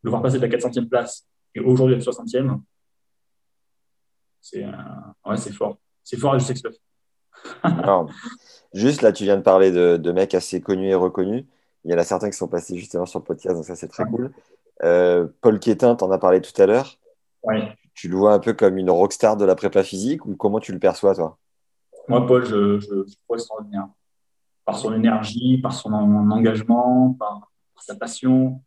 le 0.03 0.09
voir 0.09 0.21
passer 0.21 0.39
de 0.39 0.45
la 0.45 0.49
400e 0.49 0.87
place 0.87 1.27
et 1.53 1.59
aujourd'hui 1.59 1.95
être 1.95 2.03
60e, 2.03 2.61
c'est 4.39 4.63
euh, 4.63 4.71
ouais, 5.25 5.37
fort. 5.37 5.77
C'est 6.03 6.17
fort 6.17 6.33
à 6.33 6.39
juste 6.39 6.67
juste 8.73 9.01
là, 9.01 9.11
tu 9.11 9.23
viens 9.23 9.37
de 9.37 9.41
parler 9.41 9.71
de, 9.71 9.97
de, 9.97 10.11
mecs 10.11 10.33
assez 10.33 10.61
connus 10.61 10.89
et 10.89 10.95
reconnus. 10.95 11.45
Il 11.83 11.91
y 11.91 11.93
en 11.93 11.97
a 11.97 12.03
certains 12.03 12.29
qui 12.29 12.37
sont 12.37 12.47
passés 12.47 12.77
justement 12.77 13.05
sur 13.05 13.19
le 13.19 13.25
podcast, 13.25 13.55
donc 13.55 13.65
ça 13.65 13.75
c'est 13.75 13.87
très 13.87 14.05
cool. 14.05 14.31
Euh, 14.83 15.27
Paul 15.41 15.59
Quétin, 15.59 15.95
tu 15.95 16.03
en 16.03 16.11
as 16.11 16.17
parlé 16.17 16.41
tout 16.41 16.59
à 16.61 16.65
l'heure. 16.65 16.97
Ouais. 17.43 17.75
Tu 17.93 18.07
le 18.07 18.15
vois 18.15 18.33
un 18.33 18.39
peu 18.39 18.53
comme 18.53 18.77
une 18.77 18.89
rockstar 18.89 19.37
de 19.37 19.45
la 19.45 19.55
prépa 19.55 19.83
physique 19.83 20.25
ou 20.25 20.35
comment 20.35 20.59
tu 20.59 20.71
le 20.71 20.79
perçois 20.79 21.15
toi? 21.15 21.37
Moi, 22.07 22.25
Paul, 22.25 22.45
je, 22.45 22.79
je, 22.79 22.87
je 22.87 23.15
trouve 23.23 23.35
extraordinaire 23.35 23.87
par 24.65 24.77
son 24.77 24.93
énergie, 24.93 25.57
par 25.57 25.73
son 25.73 25.91
engagement, 25.91 27.13
par, 27.19 27.51
sa 27.77 27.95
passion, 27.95 28.61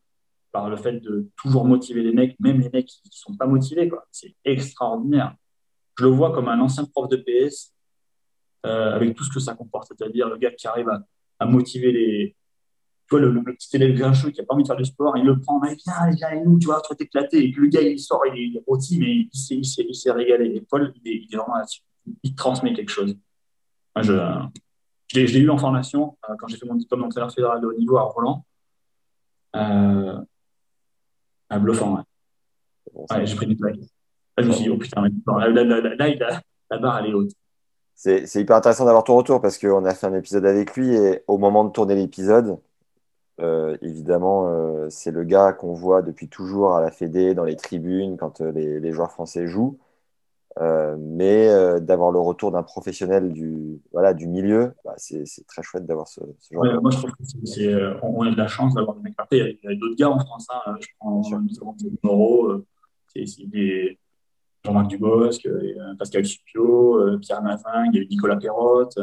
par 0.50 0.68
le 0.68 0.76
fait 0.76 1.00
de 1.00 1.30
toujours 1.36 1.64
motiver 1.64 2.02
les 2.02 2.12
mecs, 2.12 2.38
même 2.40 2.60
les 2.60 2.68
mecs 2.68 2.86
qui 2.86 3.00
ne 3.04 3.12
sont 3.12 3.36
pas 3.36 3.46
motivés. 3.46 3.90
C'est 4.10 4.34
extraordinaire. 4.44 5.34
Je 5.96 6.04
le 6.04 6.10
vois 6.10 6.32
comme 6.32 6.48
un 6.48 6.60
ancien 6.60 6.84
prof 6.84 7.08
de 7.08 7.16
PS, 7.16 7.72
euh, 8.66 8.94
avec 8.94 9.14
tout 9.14 9.24
ce 9.24 9.32
que 9.32 9.40
ça 9.40 9.54
comporte, 9.54 9.88
c'est-à-dire 9.88 10.28
le 10.28 10.36
gars 10.36 10.50
qui 10.50 10.66
arrive 10.66 10.90
à, 11.38 11.46
motiver 11.46 11.92
les. 11.92 12.36
Tu 13.08 13.18
vois, 13.18 13.20
le, 13.20 13.42
petit 13.42 13.76
élève 13.76 13.96
grincheux 13.96 14.30
qui 14.30 14.40
n'a 14.40 14.46
pas 14.46 14.54
envie 14.54 14.62
de 14.62 14.68
faire 14.68 14.76
du 14.76 14.84
sport, 14.84 15.16
il 15.16 15.24
le 15.24 15.38
prend, 15.38 15.60
mais 15.60 15.74
viens, 15.74 16.10
viens 16.10 16.28
avec 16.28 16.44
nous, 16.44 16.58
tu 16.58 16.66
vois, 16.66 16.80
tu 16.80 16.88
vas 16.90 16.96
t'éclater. 16.96 17.44
Et 17.44 17.52
puis 17.52 17.62
le 17.62 17.68
gars, 17.68 17.82
il 17.82 17.98
sort, 17.98 18.22
il 18.34 18.56
est 18.56 18.62
rôti, 18.66 18.98
mais 18.98 19.28
il 19.50 19.94
s'est 19.94 20.10
régalé. 20.10 20.56
Et 20.56 20.60
Paul, 20.62 20.92
il 21.04 21.12
est, 21.12 21.16
il 21.28 21.34
est 21.34 21.36
vraiment 21.36 21.56
là-dessus. 21.56 21.82
Il 22.22 22.34
transmet 22.34 22.72
quelque 22.72 22.90
chose. 22.90 23.16
Je, 24.00 24.12
je 25.14 25.20
l'ai 25.20 25.40
eu 25.40 25.50
en 25.50 25.58
formation 25.58 26.16
euh, 26.28 26.34
quand 26.38 26.48
j'ai 26.48 26.56
fait 26.56 26.66
mon 26.66 26.74
diplôme 26.74 27.02
d'entraîneur 27.02 27.32
fédéral 27.32 27.60
de 27.60 27.66
haut 27.66 27.74
niveau 27.74 27.98
à 27.98 28.02
Roland. 28.02 28.44
Euh, 29.56 30.18
à 31.48 31.58
bluffant, 31.58 32.04
ouais. 32.94 33.26
j'ai 33.26 33.36
pris 33.36 33.46
du 33.46 33.56
plaques. 33.56 33.76
Là, 33.76 34.42
je 34.42 34.48
me 34.48 34.52
suis 34.52 34.64
dit, 34.64 34.70
oh 34.70 34.78
putain, 34.78 35.02
là, 35.02 35.48
là, 35.48 35.64
là, 35.64 36.40
la 36.70 36.78
barre, 36.78 36.98
elle 36.98 37.10
est 37.10 37.14
haute. 37.14 37.30
C'est 37.94 38.34
hyper 38.34 38.56
intéressant 38.56 38.84
d'avoir 38.84 39.04
ton 39.04 39.16
retour 39.16 39.40
parce 39.40 39.58
qu'on 39.58 39.84
a 39.84 39.94
fait 39.94 40.06
un 40.06 40.14
épisode 40.14 40.44
avec 40.44 40.76
lui 40.76 40.94
et 40.94 41.22
au 41.28 41.38
moment 41.38 41.64
de 41.64 41.70
tourner 41.70 41.94
l'épisode, 41.94 42.58
euh, 43.40 43.76
évidemment, 43.82 44.48
euh, 44.48 44.88
c'est 44.90 45.10
le 45.10 45.24
gars 45.24 45.52
qu'on 45.52 45.72
voit 45.72 46.02
depuis 46.02 46.28
toujours 46.28 46.74
à 46.74 46.80
la 46.80 46.90
Fédé, 46.90 47.34
dans 47.34 47.44
les 47.44 47.56
tribunes, 47.56 48.16
quand 48.16 48.40
euh, 48.40 48.52
les, 48.52 48.78
les, 48.78 48.92
joueurs 48.92 49.10
français 49.10 49.46
jouent. 49.46 49.78
Mais 50.60 51.48
d'avoir 51.80 52.12
le 52.12 52.20
retour 52.20 52.52
d'un 52.52 52.62
professionnel 52.62 53.32
du, 53.32 53.80
voilà, 53.92 54.14
du 54.14 54.28
milieu, 54.28 54.74
bah, 54.84 54.94
c'est 54.96 55.24
très 55.48 55.62
chouette 55.64 55.84
d'avoir 55.84 56.06
ce, 56.06 56.20
ce, 56.38 56.54
genre 56.54 56.62
ouais, 56.62 56.72
de... 56.72 56.78
Moi, 56.78 56.92
je 56.92 56.98
trouve 56.98 57.10
qu'on 57.10 58.22
a 58.22 58.30
de 58.30 58.36
la 58.36 58.46
chance 58.46 58.72
d'avoir 58.74 58.96
des 58.96 59.02
mecs 59.02 59.14
Après, 59.18 59.38
il 59.38 59.58
y 59.64 59.66
a, 59.66 59.74
d'autres 59.74 59.96
gars 59.96 60.10
en 60.10 60.20
France. 60.20 60.46
Hein. 60.54 60.76
Je 60.80 60.86
prends 61.00 61.20
Moreau, 62.04 62.64
des 63.16 63.98
Jean-Marc 64.64 64.86
Dubosc, 64.86 65.48
Pascal 65.98 66.24
Supio, 66.24 67.18
Pierre 67.20 67.42
Mazin, 67.42 67.86
il 67.86 67.96
y 67.96 67.98
a 67.98 68.02
eu 68.02 68.06
Nicolas 68.06 68.36
Perrotte, 68.36 68.96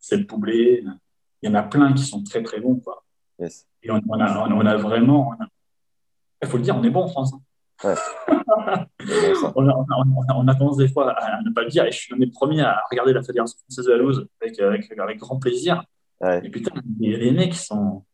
Seb 0.00 0.26
Poublé. 0.26 0.82
Il 1.42 1.48
y 1.48 1.52
en 1.52 1.54
a 1.54 1.62
plein 1.62 1.92
qui 1.92 2.02
sont 2.02 2.24
très 2.24 2.42
très 2.42 2.58
bons. 2.60 2.80
Quoi. 2.80 3.04
Yes. 3.40 3.66
Et 3.82 3.90
on, 3.90 4.00
on, 4.08 4.20
a, 4.20 4.48
on, 4.48 4.66
a, 4.66 4.76
vraiment. 4.76 5.34
Il 6.42 6.48
faut 6.48 6.58
le 6.58 6.62
dire, 6.62 6.76
on 6.76 6.84
est 6.84 6.90
bon 6.90 7.04
en 7.04 7.08
France. 7.08 7.32
Ouais. 7.82 7.94
on, 8.28 9.68
a, 9.68 9.76
on, 10.34 10.48
a, 10.48 10.54
tendance 10.54 10.76
des 10.76 10.88
fois 10.88 11.12
à, 11.12 11.40
ne 11.42 11.50
pas 11.50 11.62
le 11.62 11.68
dire, 11.68 11.84
et 11.86 11.90
je 11.90 11.98
suis 11.98 12.14
un 12.14 12.18
des 12.18 12.26
premiers 12.26 12.60
à 12.60 12.82
regarder 12.90 13.14
la 13.14 13.22
Fédération 13.22 13.58
française 13.58 13.86
de 13.86 13.92
la 13.92 13.96
loose 13.96 14.28
avec, 14.42 14.60
avec, 14.60 14.98
avec 14.98 15.18
grand 15.18 15.38
plaisir. 15.38 15.82
Ouais. 16.20 16.44
Et 16.44 16.50
putain, 16.50 16.72
les, 16.98 17.16
les 17.16 17.32
mecs, 17.32 17.54
sont, 17.54 18.04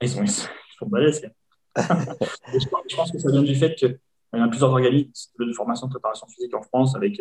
ils 0.00 0.08
sont, 0.08 0.22
ils 0.22 0.30
sont, 0.30 0.48
ils 0.48 0.76
sont 0.78 0.86
balèzes. 0.86 1.30
je, 1.76 2.96
pense 2.96 3.12
que 3.12 3.18
ça 3.18 3.30
vient 3.30 3.42
du 3.42 3.54
fait 3.54 3.74
qu'il 3.74 3.98
y 4.32 4.38
a 4.38 4.48
plusieurs 4.48 4.70
organismes 4.70 5.32
de 5.38 5.52
formation 5.52 5.86
de 5.88 5.92
préparation 5.92 6.26
physique 6.28 6.54
en 6.54 6.62
France, 6.62 6.96
avec, 6.96 7.20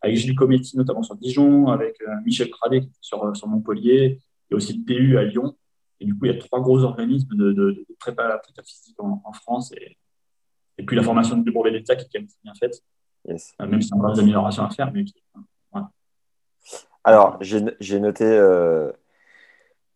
avec 0.00 0.16
Gilles 0.16 0.34
Cometti, 0.34 0.76
notamment 0.76 1.04
sur 1.04 1.14
Dijon, 1.14 1.68
avec 1.68 2.00
euh, 2.02 2.10
Michel 2.24 2.50
Pradet 2.50 2.88
sur, 3.00 3.36
sur 3.36 3.46
Montpellier, 3.46 4.18
et 4.50 4.54
aussi 4.54 4.76
le 4.76 4.84
PU 4.84 5.18
à 5.18 5.22
Lyon. 5.22 5.56
Et 6.02 6.04
du 6.04 6.18
coup, 6.18 6.26
il 6.26 6.32
y 6.32 6.36
a 6.36 6.38
trois 6.38 6.60
gros 6.60 6.82
organismes 6.82 7.36
de, 7.36 7.52
de, 7.52 7.70
de 7.70 7.86
prépa, 8.00 8.42
physique 8.64 9.00
en, 9.00 9.22
en 9.24 9.32
France. 9.32 9.72
Et, 9.76 9.96
et 10.78 10.84
puis 10.84 10.96
la 10.96 11.02
formation 11.04 11.36
du 11.36 11.52
brevet 11.52 11.70
d'État 11.70 11.94
qui 11.94 12.04
est 12.04 12.08
quand 12.12 12.20
même 12.20 12.28
bien 12.42 12.54
faite, 12.54 12.82
yes. 13.28 13.54
Euh, 13.60 13.66
même 13.68 13.80
si 13.80 13.94
on 13.94 14.02
a 14.04 14.12
des 14.12 14.18
améliorations 14.18 14.64
à 14.64 14.70
faire. 14.70 14.92
Mais 14.92 15.04
voilà. 15.70 15.92
Alors, 17.04 17.38
j'ai 17.40 18.00
noté, 18.00 18.24
euh, 18.24 18.90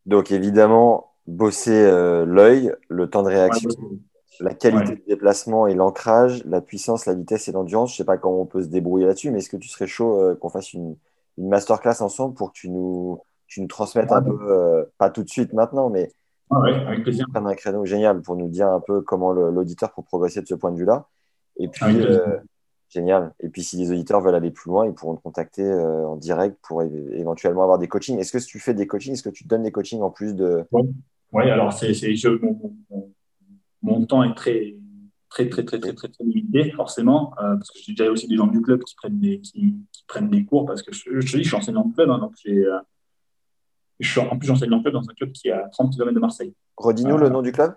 donc 0.06 0.30
évidemment, 0.30 1.12
bosser 1.26 1.72
euh, 1.72 2.24
l'œil, 2.24 2.72
le 2.88 3.10
temps 3.10 3.24
de 3.24 3.28
réaction, 3.28 3.68
ouais, 3.68 3.98
la 4.38 4.54
qualité 4.54 4.90
ouais. 4.92 4.96
de 4.98 5.04
déplacement 5.08 5.66
et 5.66 5.74
l'ancrage, 5.74 6.44
la 6.44 6.60
puissance, 6.60 7.06
la 7.06 7.14
vitesse 7.14 7.48
et 7.48 7.52
l'endurance. 7.52 7.90
Je 7.90 7.94
ne 7.94 7.96
sais 7.98 8.04
pas 8.04 8.16
comment 8.16 8.42
on 8.42 8.46
peut 8.46 8.62
se 8.62 8.68
débrouiller 8.68 9.06
là-dessus, 9.06 9.32
mais 9.32 9.38
est-ce 9.38 9.50
que 9.50 9.56
tu 9.56 9.68
serais 9.68 9.88
chaud 9.88 10.20
euh, 10.20 10.36
qu'on 10.36 10.50
fasse 10.50 10.72
une, 10.72 10.96
une, 11.36 11.48
masterclass 11.48 12.00
ensemble 12.00 12.34
pour 12.34 12.52
que 12.52 12.58
tu 12.58 12.68
nous, 12.70 13.20
tu 13.46 13.60
nous 13.60 13.68
transmettes 13.68 14.12
un 14.12 14.22
peu, 14.22 14.38
euh, 14.42 14.84
pas 14.98 15.10
tout 15.10 15.22
de 15.22 15.28
suite 15.28 15.52
maintenant, 15.52 15.90
mais 15.90 16.10
ah 16.50 16.60
ouais, 16.60 16.74
avec 16.74 17.02
plaisir. 17.02 17.26
un 17.34 17.54
créneau 17.54 17.84
génial 17.84 18.22
pour 18.22 18.36
nous 18.36 18.48
dire 18.48 18.68
un 18.68 18.80
peu 18.80 19.00
comment 19.00 19.32
l'auditeur 19.32 19.92
peut 19.92 20.02
progresser 20.02 20.40
de 20.40 20.46
ce 20.46 20.54
point 20.54 20.70
de 20.70 20.78
vue-là. 20.78 21.08
Et 21.58 21.68
puis, 21.68 22.00
euh, 22.02 22.36
génial. 22.88 23.34
Et 23.40 23.48
puis, 23.48 23.64
si 23.64 23.76
les 23.76 23.90
auditeurs 23.90 24.20
veulent 24.20 24.34
aller 24.34 24.52
plus 24.52 24.70
loin, 24.70 24.86
ils 24.86 24.94
pourront 24.94 25.16
te 25.16 25.22
contacter 25.22 25.62
euh, 25.62 26.06
en 26.06 26.16
direct 26.16 26.58
pour 26.62 26.82
éventuellement 26.82 27.62
avoir 27.62 27.78
des 27.78 27.88
coachings. 27.88 28.18
Est-ce 28.18 28.32
que 28.32 28.44
tu 28.44 28.60
fais 28.60 28.74
des 28.74 28.86
coachings? 28.86 29.14
Est-ce 29.14 29.24
que 29.24 29.30
tu 29.30 29.44
donnes 29.44 29.64
des 29.64 29.72
coachings 29.72 30.02
en 30.02 30.10
plus 30.10 30.34
de. 30.34 30.64
Oui, 30.70 30.82
ouais, 31.32 31.50
alors 31.50 31.72
c'est, 31.72 31.92
mon, 32.40 32.74
mon, 32.90 33.12
mon, 33.82 34.06
temps 34.06 34.22
est 34.22 34.34
très, 34.34 34.76
très, 35.28 35.48
très, 35.48 35.64
très, 35.64 35.80
très, 35.80 35.94
très, 35.94 36.08
très 36.08 36.24
limité, 36.24 36.70
forcément, 36.70 37.32
euh, 37.40 37.56
parce 37.56 37.70
que 37.72 37.80
j'ai 37.82 37.92
déjà 37.92 38.10
aussi 38.10 38.28
des 38.28 38.36
gens 38.36 38.46
du 38.46 38.62
club 38.62 38.84
qui 38.84 38.94
prennent 38.94 39.18
des, 39.18 39.40
qui, 39.40 39.74
qui 39.90 40.04
prennent 40.06 40.30
des 40.30 40.44
cours, 40.44 40.64
parce 40.64 40.82
que 40.82 40.92
je, 40.94 41.20
je 41.20 41.32
te 41.32 41.38
dis, 41.38 41.42
je 41.42 41.48
suis 41.48 41.56
enseignant 41.56 41.84
de 41.86 41.94
club, 41.94 42.10
hein, 42.10 42.18
donc 42.18 42.34
j'ai. 42.44 42.64
Je 43.98 44.10
suis, 44.10 44.20
en 44.20 44.36
plus, 44.36 44.46
j'enseigne 44.46 44.72
en 44.72 44.82
club 44.82 44.94
dans 44.94 45.08
un 45.08 45.14
club 45.14 45.32
qui 45.32 45.48
est 45.48 45.52
à 45.52 45.68
30 45.68 45.92
km 45.92 46.12
de 46.12 46.20
Marseille. 46.20 46.54
Redis-nous 46.76 47.16
le 47.16 47.28
nom 47.28 47.42
du 47.42 47.52
club? 47.52 47.74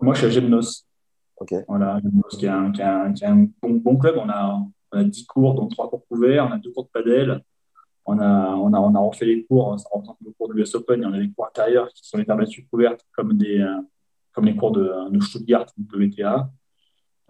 Moi, 0.00 0.14
je 0.14 0.18
suis 0.18 0.26
à 0.26 0.30
Gemnos. 0.30 0.86
Ok. 1.38 1.54
Voilà, 1.68 1.98
Gemnos, 2.02 2.36
qui 2.38 2.46
est 2.46 2.50
un, 2.50 2.70
qui 2.72 2.80
est 2.82 2.84
un, 2.84 3.12
qui 3.12 3.24
est 3.24 3.26
un 3.26 3.46
bon, 3.62 3.70
bon, 3.70 3.96
club. 3.96 4.16
On 4.18 4.28
a, 4.28 4.62
on 4.92 4.98
a 4.98 5.04
10 5.04 5.26
cours, 5.26 5.54
dont 5.54 5.66
3 5.68 5.88
cours 5.88 6.06
couverts. 6.06 6.46
On 6.50 6.52
a 6.52 6.58
2 6.58 6.70
cours 6.72 6.84
de 6.84 6.90
padel. 6.90 7.42
On 8.04 8.18
a, 8.20 8.54
on 8.54 8.72
a, 8.72 8.78
on 8.78 8.94
a 8.94 8.98
refait 9.00 9.24
les 9.24 9.44
cours, 9.44 9.80
ça 9.80 9.88
représente 9.90 10.18
le 10.24 10.30
cours 10.30 10.48
de 10.48 10.54
l'US 10.54 10.74
Open. 10.74 11.02
Et 11.02 11.06
on 11.06 11.12
a 11.12 11.18
les 11.18 11.30
cours 11.30 11.46
intérieurs 11.46 11.88
qui 11.88 12.06
sont 12.06 12.18
les 12.18 12.24
terres 12.24 12.38
couvertes, 12.70 13.04
comme, 13.16 13.32
des, 13.32 13.58
euh, 13.60 13.80
comme 14.32 14.44
les 14.44 14.54
cours 14.54 14.70
de, 14.70 15.10
de 15.10 15.20
Stuttgart, 15.20 15.66
WTA. 15.78 16.48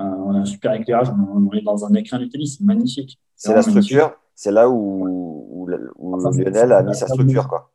Euh, 0.01 0.05
on 0.05 0.35
a 0.35 0.41
un 0.41 0.45
super 0.45 0.75
éclairage. 0.75 1.09
On, 1.11 1.49
on 1.49 1.53
est 1.53 1.63
dans 1.63 1.87
un 1.87 1.95
écrin 1.95 2.19
du 2.19 2.29
tennis. 2.29 2.59
C'est 2.59 2.65
magnifique. 2.65 3.19
C'est 3.37 3.55
la 3.55 3.63
structure. 3.63 4.13
C'est 4.35 4.51
là 4.51 4.69
où, 4.69 5.65
où, 5.65 5.67
où 5.97 6.31
Lionel 6.31 6.73
a 6.73 6.83
mis 6.83 6.95
sa 6.95 7.07
structure, 7.07 7.49
quoi. 7.49 7.73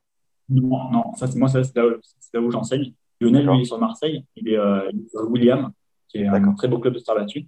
Non, 0.51 0.91
non, 0.91 1.13
ça, 1.15 1.27
c'est 1.27 1.39
moi, 1.39 1.47
c'est 1.47 1.75
là, 1.75 1.85
là, 2.33 2.41
où 2.41 2.51
j'enseigne. 2.51 2.93
Lionel, 3.21 3.45
lui, 3.45 3.57
il 3.57 3.61
est 3.61 3.65
sur 3.65 3.79
Marseille. 3.79 4.25
Il 4.35 4.49
est, 4.49 4.57
euh, 4.57 4.91
William, 5.29 5.71
qui 6.07 6.17
est 6.17 6.27
un 6.27 6.53
très 6.53 6.67
beau 6.67 6.79
club 6.79 6.93
de 6.93 6.99
star 6.99 7.15
là-dessus. 7.15 7.47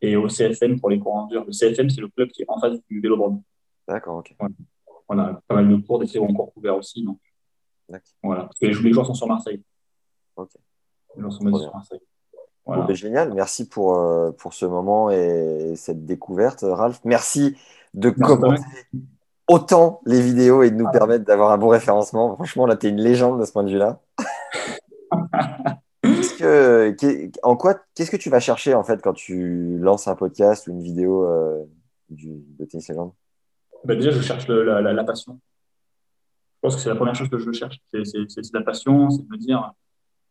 Et 0.00 0.16
au 0.16 0.28
CFM 0.28 0.80
pour 0.80 0.90
les 0.90 0.98
cours 0.98 1.14
en 1.14 1.26
dur. 1.26 1.44
Le 1.44 1.52
CFM, 1.52 1.90
c'est 1.90 2.00
le 2.00 2.08
club 2.08 2.30
qui 2.30 2.42
est 2.42 2.46
en 2.48 2.58
face 2.58 2.78
du 2.88 3.00
vélodrome. 3.00 3.42
D'accord, 3.86 4.16
ok. 4.16 4.34
Voilà. 5.06 5.40
pas 5.46 5.56
mal 5.56 5.68
de 5.68 5.76
cours, 5.76 5.98
des 5.98 6.06
très 6.06 6.18
bons 6.18 6.32
cours 6.32 6.52
couverts 6.54 6.76
aussi. 6.76 7.04
Donc. 7.04 7.18
Voilà. 8.22 8.44
Parce 8.44 8.58
que 8.58 8.66
les, 8.66 8.92
joueurs 8.92 9.06
sont 9.06 9.14
sur 9.14 9.26
Marseille. 9.26 9.62
Ok. 10.36 10.50
Les 11.16 11.20
joueurs 11.20 11.32
sont 11.32 11.58
sur 11.58 11.74
Marseille. 11.74 12.00
Voilà. 12.64 12.84
Ben, 12.84 12.94
génial, 12.94 13.34
merci 13.34 13.68
pour, 13.68 13.96
euh, 13.96 14.30
pour 14.30 14.54
ce 14.54 14.64
moment 14.64 15.10
et 15.10 15.74
cette 15.76 16.06
découverte, 16.06 16.60
Ralph. 16.62 17.00
Merci 17.04 17.56
de 17.92 18.10
commenter 18.10 18.62
autant 19.52 20.00
les 20.06 20.20
vidéos 20.20 20.62
et 20.62 20.70
de 20.70 20.76
nous 20.76 20.90
permettre 20.90 21.24
d'avoir 21.24 21.52
un 21.52 21.58
bon 21.58 21.68
référencement. 21.68 22.34
Franchement, 22.34 22.66
là, 22.66 22.76
tu 22.76 22.86
es 22.86 22.90
une 22.90 23.00
légende 23.00 23.38
de 23.38 23.44
ce 23.44 23.52
point 23.52 23.64
de 23.64 23.70
vue-là. 23.70 24.00
en 27.42 27.56
quoi, 27.56 27.80
qu'est-ce 27.94 28.10
que 28.10 28.16
tu 28.16 28.30
vas 28.30 28.40
chercher 28.40 28.74
en 28.74 28.82
fait 28.82 29.00
quand 29.02 29.12
tu 29.12 29.78
lances 29.78 30.08
un 30.08 30.16
podcast 30.16 30.66
ou 30.66 30.72
une 30.72 30.82
vidéo 30.82 31.26
euh, 31.26 31.62
de 32.08 32.64
Tennis 32.64 32.88
Legend? 32.88 33.12
Bah, 33.84 33.94
Déjà, 33.94 34.10
je 34.10 34.20
cherche 34.20 34.48
la, 34.48 35.04
passion. 35.04 35.34
Je 35.34 36.58
pense 36.62 36.76
que 36.76 36.80
c'est 36.80 36.88
la 36.88 36.96
première 36.96 37.14
chose 37.14 37.28
que 37.28 37.38
je 37.38 37.52
cherche. 37.52 37.78
C'est 37.92 38.54
la 38.54 38.62
passion, 38.62 39.10
c'est 39.10 39.22
de 39.22 39.28
me 39.28 39.36
dire 39.36 39.72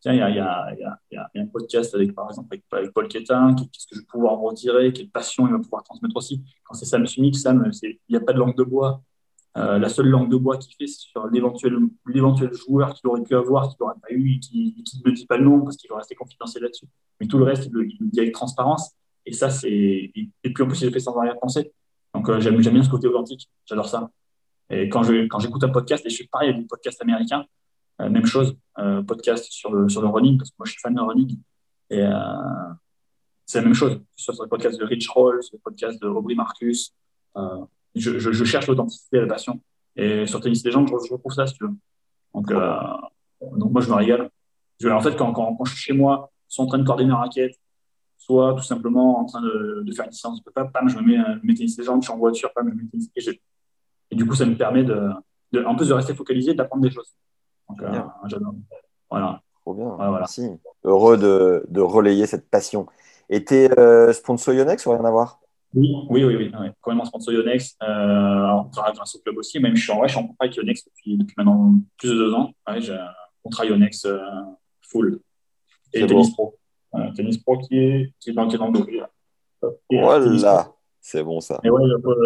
tiens, 0.01 0.13
il 0.13 0.35
y 0.35 0.39
a, 0.39 1.29
un 1.35 1.45
podcast 1.45 1.93
avec, 1.93 2.13
par 2.13 2.29
exemple, 2.29 2.57
avec, 2.71 2.91
Paul 2.91 3.07
Quétin, 3.07 3.55
qu'est-ce 3.55 3.85
que 3.85 3.95
je 3.95 3.99
vais 3.99 4.05
pouvoir 4.07 4.33
en 4.33 4.41
retirer, 4.41 4.91
quelle 4.91 5.09
passion 5.09 5.47
il 5.47 5.53
va 5.53 5.59
pouvoir 5.59 5.83
transmettre 5.83 6.15
aussi. 6.15 6.43
Quand 6.63 6.73
c'est 6.73 6.85
Sam 6.85 7.05
Sumik, 7.05 7.35
Sam, 7.35 7.71
il 7.83 7.97
n'y 8.09 8.15
a 8.15 8.19
pas 8.19 8.33
de 8.33 8.39
langue 8.39 8.57
de 8.57 8.63
bois. 8.63 9.01
Euh, 9.57 9.77
la 9.79 9.89
seule 9.89 10.07
langue 10.07 10.31
de 10.31 10.37
bois 10.37 10.57
qu'il 10.57 10.73
fait, 10.75 10.87
c'est 10.87 11.09
sur 11.09 11.27
l'éventuel, 11.27 11.73
joueur 12.53 12.93
qu'il 12.93 13.09
aurait 13.09 13.21
pu 13.21 13.35
avoir, 13.35 13.67
qu'il 13.67 13.77
n'aurait 13.81 13.99
pas 14.01 14.11
eu, 14.11 14.35
et 14.35 14.39
qui, 14.39 14.75
ne 15.05 15.11
dit 15.11 15.25
pas 15.25 15.37
le 15.37 15.43
nom 15.43 15.61
parce 15.61 15.75
qu'il 15.75 15.89
va 15.89 15.97
rester 15.97 16.15
confidentiel 16.15 16.63
là-dessus. 16.63 16.85
Mais 17.19 17.27
tout 17.27 17.37
le 17.37 17.43
reste, 17.43 17.65
il 17.65 17.73
le, 17.73 17.85
dit 17.99 18.19
avec 18.19 18.33
transparence. 18.33 18.91
Et 19.25 19.33
ça, 19.33 19.49
c'est. 19.49 19.69
Et, 19.69 20.29
puis 20.43 20.63
en 20.63 20.67
plus, 20.67 20.81
il 20.81 20.85
le 20.85 20.91
fait 20.91 20.99
sans 20.99 21.17
arrière-pensée. 21.17 21.73
Donc 22.13 22.29
euh, 22.29 22.39
j'aime 22.39 22.57
bien 22.57 22.83
ce 22.83 22.89
côté 22.89 23.07
authentique. 23.07 23.49
J'adore 23.65 23.87
ça. 23.87 24.09
Et 24.69 24.87
quand 24.87 25.03
je 25.03 25.27
quand 25.27 25.39
j'écoute 25.39 25.63
un 25.65 25.69
podcast, 25.69 26.05
et 26.05 26.09
je 26.09 26.15
suis 26.15 26.27
pareil 26.27 26.49
avec 26.49 26.61
des 26.61 26.67
podcasts 26.67 27.01
américains, 27.01 27.45
euh, 28.01 28.09
même 28.09 28.25
chose, 28.25 28.55
podcast 29.05 29.47
sur 29.51 29.71
le, 29.71 29.85
running, 30.07 30.37
parce 30.37 30.49
que 30.49 30.55
moi 30.57 30.65
je 30.65 30.71
suis 30.71 30.81
fan 30.81 30.95
de 30.95 31.01
running. 31.01 31.37
Et 31.89 32.01
c'est 33.45 33.59
la 33.59 33.65
même 33.65 33.73
chose. 33.73 33.99
Sur 34.15 34.33
le 34.41 34.47
podcast 34.47 34.79
de 34.79 34.85
Rich 34.85 35.09
Roll, 35.09 35.43
sur 35.43 35.57
le 35.57 35.61
podcast 35.61 36.01
de 36.01 36.07
Aubrey 36.07 36.35
Marcus 36.35 36.93
je, 37.95 38.19
je, 38.19 38.43
cherche 38.43 38.67
l'authenticité 38.67 39.17
et 39.17 39.21
la 39.21 39.27
passion. 39.27 39.59
Et 39.95 40.25
sur 40.27 40.39
Tennis 40.39 40.63
Legends, 40.65 40.85
je, 40.87 40.95
je 41.07 41.13
retrouve 41.13 41.33
ça, 41.33 41.45
si 41.47 41.55
tu 41.55 41.65
veux. 41.65 41.73
Donc, 42.33 42.51
euh, 42.51 42.77
donc 43.41 43.71
moi, 43.71 43.81
je 43.81 43.89
me 43.89 43.95
régale. 43.95 44.29
Je, 44.79 44.89
en 44.89 45.01
fait, 45.01 45.15
quand, 45.15 45.33
quand, 45.33 45.55
quand, 45.55 45.65
je 45.65 45.73
suis 45.73 45.81
chez 45.81 45.93
moi, 45.93 46.31
soit 46.47 46.65
en 46.65 46.67
train 46.67 46.79
de 46.79 46.85
coordonner 46.85 47.09
une 47.09 47.15
raquette, 47.15 47.55
soit 48.17 48.53
tout 48.55 48.63
simplement 48.63 49.19
en 49.19 49.25
train 49.25 49.41
de, 49.41 49.83
de 49.83 49.91
faire 49.93 50.05
une 50.05 50.11
séance 50.11 50.43
de 50.43 50.51
pam, 50.51 50.69
je 50.87 50.97
me 50.97 51.01
mets, 51.01 51.19
euh, 51.19 51.35
mes 51.43 51.53
Tennis 51.53 51.77
Legends, 51.77 51.99
je 51.99 52.05
suis 52.05 52.13
en 52.13 52.17
voiture, 52.17 52.51
pam, 52.53 52.67
je 52.69 52.75
me 52.75 52.81
mets 52.81 52.87
tennis, 52.89 53.09
et, 53.15 53.41
et, 54.11 54.15
du 54.15 54.25
coup, 54.25 54.35
ça 54.35 54.45
me 54.45 54.55
permet 54.55 54.83
de, 54.83 55.09
de, 55.51 55.63
en 55.63 55.75
plus 55.75 55.89
de 55.89 55.93
rester 55.93 56.13
focalisé, 56.13 56.53
d'apprendre 56.53 56.83
des 56.83 56.91
choses. 56.91 57.13
Donc, 57.69 57.81
euh, 57.81 58.01
j'adore. 58.25 58.53
Voilà. 59.09 59.41
Trop 59.61 59.73
bien. 59.73 59.89
Voilà, 59.89 60.11
Merci. 60.19 60.49
Heureux 60.83 61.17
de, 61.17 61.65
de, 61.69 61.81
relayer 61.81 62.25
cette 62.25 62.49
passion. 62.49 62.87
Et 63.29 63.43
t'es 63.45 63.69
euh, 63.77 64.11
sponsor 64.13 64.53
Yonex 64.53 64.85
ou 64.85 64.91
rien 64.91 65.05
à 65.05 65.11
voir? 65.11 65.39
Oui, 65.73 65.95
oui, 66.09 66.23
oui, 66.23 66.51
oui, 66.59 66.69
Quand 66.81 66.93
même 66.93 67.05
sponsor 67.05 67.33
Yonex, 67.33 67.77
euh, 67.83 68.57
grâce 68.93 69.15
au 69.15 69.19
club 69.19 69.37
aussi. 69.37 69.59
Même 69.59 69.75
je 69.75 69.83
suis 69.83 69.91
en, 69.91 69.99
ouais, 69.99 70.07
je 70.07 70.13
suis 70.13 70.23
en 70.23 70.27
contrat 70.27 70.45
avec 70.45 70.55
Yonex 70.57 70.85
depuis, 70.85 71.17
depuis, 71.17 71.33
maintenant 71.37 71.73
plus 71.97 72.09
de 72.09 72.15
deux 72.15 72.33
ans. 72.33 72.51
Ouais, 72.67 72.81
j'ai 72.81 72.93
un 72.93 73.09
contrat 73.43 73.65
Yonex 73.65 74.05
euh, 74.05 74.19
full. 74.81 75.19
Et 75.93 76.05
Tennis 76.05 76.31
Pro. 76.31 76.57
Euh, 76.95 77.11
tennis 77.15 77.37
Pro 77.37 77.57
qui 77.57 77.77
est, 77.77 78.13
qui 78.19 78.31
est 78.31 78.33
dans, 78.33 78.47
qui 78.47 78.55
est 78.55 78.59
dans 78.59 78.69
le 78.69 78.79
Voilà, 79.89 80.73
c'est 80.99 81.23
bon 81.23 81.39
ça. 81.39 81.59
Et 81.63 81.69
ouais, 81.69 81.81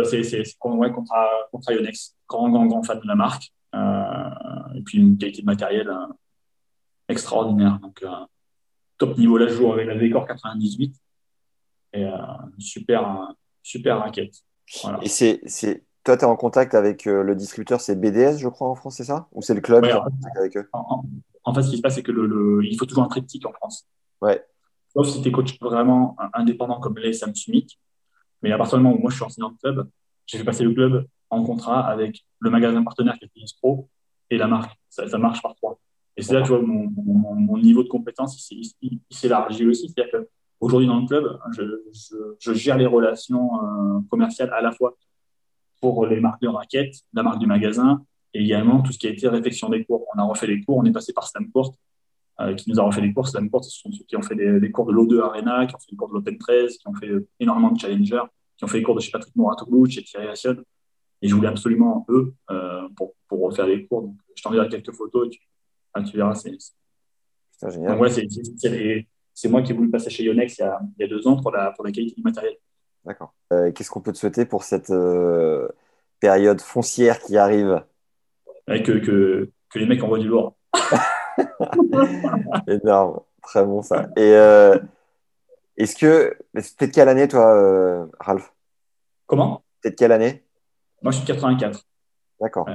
c'est, 0.05 0.23
c'est, 0.23 0.43
ouais, 0.63 0.91
contrat, 0.91 1.29
contrat 1.51 1.73
Yonex. 1.73 2.15
Grand, 2.27 2.49
grand, 2.49 2.65
grand 2.65 2.83
fan 2.83 2.99
de 2.99 3.07
la 3.07 3.15
marque. 3.15 3.51
Euh, 3.75 4.29
et 4.75 4.81
puis 4.81 4.99
une 4.99 5.17
qualité 5.17 5.41
de 5.41 5.45
matériel 5.45 5.89
euh, 5.89 6.07
extraordinaire. 7.09 7.79
Donc, 7.79 8.01
euh, 8.03 8.25
top 8.97 9.17
niveau. 9.17 9.37
Là, 9.37 9.47
je 9.47 9.53
joue 9.53 9.71
avec 9.71 9.87
la 9.87 9.95
Vecor 9.95 10.25
98 10.25 10.95
et 11.95 12.03
euh, 12.03 12.11
super, 12.59 13.33
super 13.63 13.99
raquette. 13.99 14.35
Et 15.01 15.09
c'est, 15.09 15.41
c'est, 15.45 15.83
toi, 16.03 16.17
tu 16.17 16.23
es 16.23 16.27
en 16.27 16.35
contact 16.35 16.75
avec 16.75 17.07
euh, 17.07 17.23
le 17.23 17.35
distributeur, 17.35 17.79
c'est 17.79 17.95
BDS, 17.95 18.37
je 18.39 18.49
crois, 18.49 18.67
en 18.67 18.75
France, 18.75 18.97
c'est 18.97 19.03
ça? 19.03 19.27
Ou 19.31 19.41
c'est 19.41 19.53
le 19.53 19.61
club 19.61 19.85
en, 19.85 20.05
avec 20.37 20.57
eux? 20.57 20.69
en, 20.73 21.53
fait, 21.53 21.63
ce 21.63 21.69
qui 21.69 21.77
se 21.77 21.81
passe, 21.81 21.95
c'est 21.95 22.03
que 22.03 22.11
le, 22.11 22.63
il 22.63 22.77
faut 22.77 22.85
toujours 22.85 23.03
un 23.03 23.07
triptyque 23.07 23.45
en 23.45 23.53
France. 23.53 23.87
Ouais. 24.21 24.43
Sauf 24.93 25.07
si 25.07 25.21
tu 25.21 25.29
es 25.29 25.31
coach 25.31 25.57
vraiment 25.61 26.15
indépendant 26.33 26.79
comme 26.79 26.97
les 26.97 27.13
Samsumik. 27.13 27.79
Mais 28.41 28.51
à 28.51 28.57
partir 28.57 28.77
du 28.77 28.83
moment 28.83 28.95
où 28.95 29.01
moi 29.01 29.09
je 29.09 29.15
suis 29.15 29.25
enseignant 29.25 29.49
de 29.49 29.57
club, 29.57 29.89
j'ai 30.25 30.37
fait 30.37 30.43
passer 30.43 30.63
le 30.63 30.73
club 30.73 31.05
en 31.29 31.43
contrat 31.43 31.85
avec 31.87 32.25
le 32.39 32.49
magasin 32.49 32.83
partenaire 32.83 33.17
qui 33.17 33.25
est 33.25 33.29
Tennis 33.33 33.53
Pro 33.53 33.89
et 34.29 34.37
la 34.37 34.47
marque. 34.47 34.77
Ça, 34.89 35.07
ça 35.07 35.17
marche 35.17 35.41
par 35.41 35.55
trois. 35.55 35.79
Et 36.15 36.21
c'est 36.21 36.33
là, 36.33 36.41
tu 36.43 36.49
vois, 36.49 36.61
mon, 36.61 36.89
mon, 36.95 37.57
niveau 37.57 37.83
de 37.83 37.89
compétence, 37.89 38.49
il, 38.51 38.71
il, 38.81 38.99
il 39.09 39.17
s'élargit 39.17 39.65
aussi. 39.67 39.89
C'est-à-dire 39.89 40.11
que 40.13 40.29
Aujourd'hui, 40.59 40.87
dans 40.87 40.99
le 40.99 41.07
club, 41.07 41.39
je, 42.39 42.53
gère 42.53 42.77
les 42.77 42.85
relations 42.85 43.49
euh, 43.61 43.99
commerciales 44.09 44.51
à 44.53 44.61
la 44.61 44.71
fois 44.71 44.97
pour 45.81 46.05
les 46.05 46.19
marques 46.19 46.41
de 46.41 46.47
raquettes, 46.47 46.95
la 47.13 47.23
marque 47.23 47.39
du 47.39 47.45
magasin, 47.45 48.03
et 48.33 48.41
également 48.41 48.81
tout 48.81 48.91
ce 48.91 48.97
qui 48.97 49.07
a 49.07 49.09
été 49.09 49.27
réflexion 49.27 49.69
des 49.69 49.83
cours. 49.83 50.05
On 50.15 50.19
a 50.19 50.23
refait 50.23 50.47
les 50.47 50.63
cours, 50.63 50.77
on 50.77 50.85
est 50.85 50.91
passé 50.91 51.13
par 51.13 51.27
Slamcourt, 51.27 51.75
euh, 52.41 52.53
qui 52.53 52.69
nous 52.69 52.79
a 52.79 52.83
refait 52.83 53.01
les 53.01 53.13
cours. 53.13 53.27
Slamcourt, 53.27 53.63
ce 53.63 53.71
sont 53.71 53.91
ceux 53.91 54.03
qui 54.05 54.15
ont 54.15 54.21
fait 54.21 54.35
les, 54.35 54.71
cours 54.71 54.85
de 54.85 54.93
l'O2 54.93 55.21
Arena, 55.21 55.65
qui 55.65 55.75
ont 55.75 55.79
fait 55.79 55.91
les 55.91 55.97
cours 55.97 56.09
de 56.09 56.13
l'Open 56.13 56.37
13, 56.37 56.77
qui 56.77 56.87
ont 56.87 56.95
fait 56.95 57.11
énormément 57.39 57.71
de 57.71 57.79
challengers, 57.79 58.23
qui 58.57 58.63
ont 58.63 58.67
fait 58.67 58.77
les 58.77 58.83
cours 58.83 58.95
de 58.95 59.01
chez 59.01 59.11
Patrick 59.11 59.35
Mouratoglou, 59.35 59.85
chez 59.87 60.03
Thierry 60.03 60.27
Assion. 60.27 60.55
Et 61.21 61.27
je 61.27 61.35
voulais 61.35 61.47
absolument 61.47 62.05
eux 62.09 62.33
euh, 62.51 62.87
pour, 62.95 63.13
pour, 63.27 63.41
refaire 63.41 63.67
les 63.67 63.85
cours. 63.85 64.03
Donc, 64.03 64.15
je 64.35 64.43
t'enverrai 64.43 64.69
quelques 64.69 64.91
photos 64.91 65.27
et 65.27 65.29
tu, 65.29 65.39
ah, 65.93 66.03
tu 66.03 66.17
verras. 66.17 66.35
C'est 66.35 66.57
génial. 67.69 67.93
Donc, 67.93 68.01
ouais, 68.01 68.09
c'est 68.09 68.27
c'est 68.29 69.07
moi 69.49 69.61
qui 69.61 69.71
ai 69.71 69.75
voulu 69.75 69.89
passer 69.89 70.09
chez 70.09 70.23
Yonex 70.23 70.57
il 70.57 70.61
y 70.61 70.63
a, 70.63 70.79
il 70.97 71.01
y 71.01 71.05
a 71.05 71.07
deux 71.07 71.27
ans 71.27 71.35
pour 71.41 71.51
la, 71.51 71.71
pour 71.71 71.85
la 71.85 71.91
qualité 71.91 72.15
du 72.15 72.23
matériel. 72.23 72.55
D'accord. 73.05 73.33
Euh, 73.53 73.71
qu'est-ce 73.71 73.91
qu'on 73.91 74.01
peut 74.01 74.11
te 74.11 74.17
souhaiter 74.17 74.45
pour 74.45 74.63
cette 74.63 74.89
euh, 74.89 75.67
période 76.19 76.59
foncière 76.59 77.19
qui 77.19 77.37
arrive? 77.37 77.83
Que, 78.67 78.99
que, 78.99 79.51
que, 79.69 79.79
les 79.79 79.85
mecs 79.85 80.03
envoient 80.03 80.17
du 80.17 80.27
lourd. 80.27 80.55
Énorme. 82.67 83.19
Très 83.43 83.63
bon 83.63 83.83
ça. 83.83 84.07
Et 84.15 84.33
euh, 84.33 84.79
est-ce 85.77 85.95
que. 85.95 86.35
T'es 86.77 86.87
de 86.87 86.91
quelle 86.91 87.09
année, 87.09 87.27
toi, 87.27 88.09
Ralph? 88.19 88.51
Comment? 89.27 89.63
T'es 89.81 89.91
de 89.91 89.95
quelle 89.95 90.11
année? 90.11 90.43
Moi, 91.03 91.11
je 91.11 91.17
suis 91.17 91.27
de 91.27 91.33
84. 91.33 91.85
D'accord. 92.41 92.67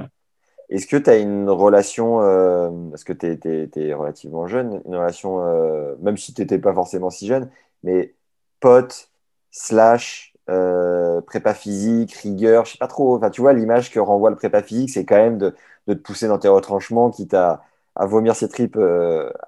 Est-ce 0.71 0.87
que 0.87 0.95
tu 0.97 1.09
as 1.09 1.17
une 1.17 1.49
relation, 1.49 2.21
euh, 2.21 2.69
parce 2.91 3.03
que 3.03 3.13
tu 3.13 3.27
es, 3.27 3.93
relativement 3.93 4.47
jeune, 4.47 4.81
une 4.85 4.95
relation, 4.95 5.45
euh, 5.45 5.95
même 6.01 6.17
si 6.17 6.33
tu 6.33 6.41
n'étais 6.41 6.59
pas 6.59 6.73
forcément 6.73 7.09
si 7.09 7.27
jeune, 7.27 7.51
mais 7.83 8.15
pote, 8.61 9.11
slash, 9.51 10.33
euh, 10.49 11.21
prépa 11.21 11.53
physique, 11.53 12.13
rigueur, 12.13 12.65
je 12.65 12.73
sais 12.73 12.77
pas 12.77 12.87
trop. 12.87 13.17
Enfin, 13.17 13.29
tu 13.29 13.41
vois, 13.41 13.53
l'image 13.53 13.91
que 13.91 13.99
renvoie 13.99 14.29
le 14.29 14.37
prépa 14.37 14.63
physique, 14.63 14.91
c'est 14.91 15.05
quand 15.05 15.17
même 15.17 15.37
de, 15.37 15.55
te 15.87 15.93
pousser 15.93 16.27
dans 16.27 16.39
tes 16.39 16.47
retranchements, 16.47 17.11
quitte 17.11 17.33
à, 17.33 17.63
à 17.95 18.05
vomir 18.05 18.35
ses 18.35 18.49
tripes 18.49 18.77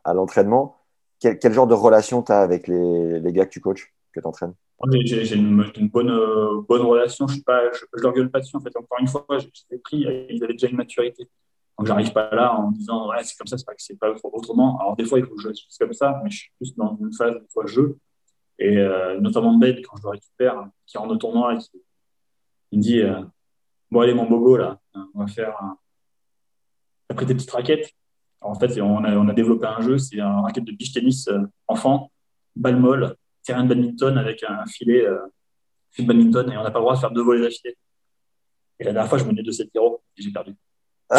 à 0.04 0.14
l'entraînement. 0.14 0.78
Quel, 1.20 1.54
genre 1.54 1.68
de 1.68 1.74
relation 1.74 2.22
tu 2.22 2.32
as 2.34 2.42
avec 2.42 2.68
les, 2.68 3.20
les 3.22 3.34
gars 3.34 3.46
que 3.46 3.52
tu 3.52 3.62
coaches, 3.62 3.94
que 4.12 4.20
tu 4.20 4.28
entraînes 4.28 4.54
j'ai 4.92 5.36
une, 5.36 5.90
bonne, 5.90 6.10
euh, 6.10 6.62
bonne 6.68 6.82
relation. 6.82 7.28
Je 7.28 7.38
ne 7.38 8.02
leur 8.02 8.14
gueule 8.14 8.30
pas 8.30 8.40
dessus. 8.40 8.56
En 8.56 8.60
fait, 8.60 8.76
encore 8.76 9.00
une 9.00 9.08
fois, 9.08 9.26
j'ai 9.40 9.78
pris, 9.78 10.06
ils 10.30 10.44
avaient 10.44 10.54
déjà 10.54 10.68
une 10.68 10.78
maturité. 10.78 11.28
Donc, 11.78 11.88
j'arrive 11.88 12.12
pas 12.12 12.30
là 12.34 12.54
en 12.56 12.72
disant, 12.72 13.10
ouais, 13.10 13.24
c'est 13.24 13.36
comme 13.38 13.48
ça, 13.48 13.58
c'est 13.58 14.00
pas 14.00 14.14
pas 14.14 14.30
autrement. 14.32 14.80
Alors, 14.80 14.96
des 14.96 15.06
fois, 15.06 15.20
il 15.20 15.26
faut 15.26 15.36
que 15.36 15.42
je 15.42 15.48
fasse 15.48 15.78
comme 15.80 15.94
ça, 15.94 16.22
mais 16.24 16.30
je 16.30 16.38
suis 16.38 16.52
plus 16.58 16.76
dans 16.76 16.98
une 16.98 17.14
phase, 17.14 17.34
des 17.34 17.48
fois, 17.52 17.66
jeu. 17.66 17.98
Et 18.60 18.78
euh, 18.78 19.20
notamment 19.20 19.58
Ben, 19.58 19.76
quand 19.82 19.98
je 19.98 20.04
le 20.04 20.10
récupère, 20.10 20.68
qui 20.86 20.98
au 20.98 21.16
tournoi 21.16 21.56
et 21.56 21.58
qui 21.58 21.72
il 22.72 22.80
me 22.80 22.84
dit, 22.84 23.02
euh, 23.02 23.22
bon, 23.90 24.02
allez, 24.02 24.14
mon 24.14 24.26
bobo, 24.26 24.58
là, 24.58 24.80
on 25.14 25.20
va 25.20 25.28
faire. 25.28 25.56
Un... 25.62 25.78
T'as 27.08 27.16
pris 27.16 27.26
tes 27.26 27.36
petites 27.36 27.52
raquettes. 27.52 27.92
Alors, 28.42 28.56
en 28.56 28.60
fait, 28.60 28.80
on 28.82 29.04
a, 29.04 29.16
on 29.16 29.28
a 29.28 29.34
développé 29.34 29.66
un 29.66 29.82
jeu, 29.82 29.98
c'est 29.98 30.20
un 30.20 30.42
raquette 30.42 30.66
de 30.66 30.72
beach 30.72 30.92
tennis 30.92 31.30
enfant, 31.68 32.12
balle 32.56 32.80
molle, 32.80 33.16
terrain 33.44 33.64
de 33.64 33.70
badminton 33.70 34.18
avec 34.18 34.44
un 34.44 34.66
filet, 34.66 35.06
euh, 35.06 35.20
de 36.00 36.06
badminton 36.06 36.52
et 36.52 36.58
on 36.58 36.64
n'a 36.64 36.72
pas 36.72 36.80
le 36.80 36.84
droit 36.84 36.96
de 36.96 37.00
faire 37.00 37.12
deux 37.12 37.24
volets 37.24 37.42
d'affilée. 37.42 37.78
Et 38.80 38.84
la 38.86 38.94
dernière 38.94 39.10
fois, 39.10 39.18
je 39.18 39.26
menais 39.26 39.44
de 39.44 39.52
7 39.52 39.70
0 39.74 40.02
et 40.18 40.22
j'ai 40.22 40.32
perdu. 40.32 40.56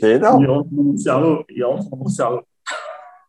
c'est 0.00 0.16
énorme. 0.16 0.42
Il 0.42 0.48
rentre 0.48 0.70
dans 0.70 0.82
mon 0.82 0.96
cerveau. 0.96 1.44
Il 1.50 1.64
rentre 1.64 1.90
dans 1.90 1.96
mon 1.96 2.08
cerveau. 2.08 2.40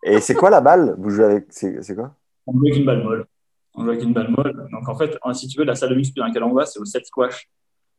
Et 0.03 0.21
c'est 0.21 0.35
quoi 0.35 0.49
la 0.49 0.61
balle? 0.61 0.95
Vous 0.97 1.09
jouez 1.09 1.25
avec. 1.25 1.47
C'est 1.49 1.95
quoi? 1.95 2.15
On 2.45 2.53
joue 2.53 2.65
avec 2.67 2.77
une 2.77 2.85
balle 2.85 3.03
molle. 3.03 3.25
On 3.73 3.83
joue 3.83 3.89
avec 3.89 4.03
une 4.03 4.13
balle 4.13 4.29
molle. 4.29 4.67
Donc 4.71 4.87
en 4.87 4.95
fait, 4.95 5.17
si 5.33 5.47
tu 5.47 5.59
veux, 5.59 5.65
la 5.65 5.75
salle 5.75 5.89
de 5.89 5.95
muscu 5.95 6.19
dans 6.19 6.25
laquelle 6.25 6.43
on 6.43 6.53
va, 6.53 6.65
c'est 6.65 6.79
au 6.79 6.85
7 6.85 7.05
Squash, 7.05 7.49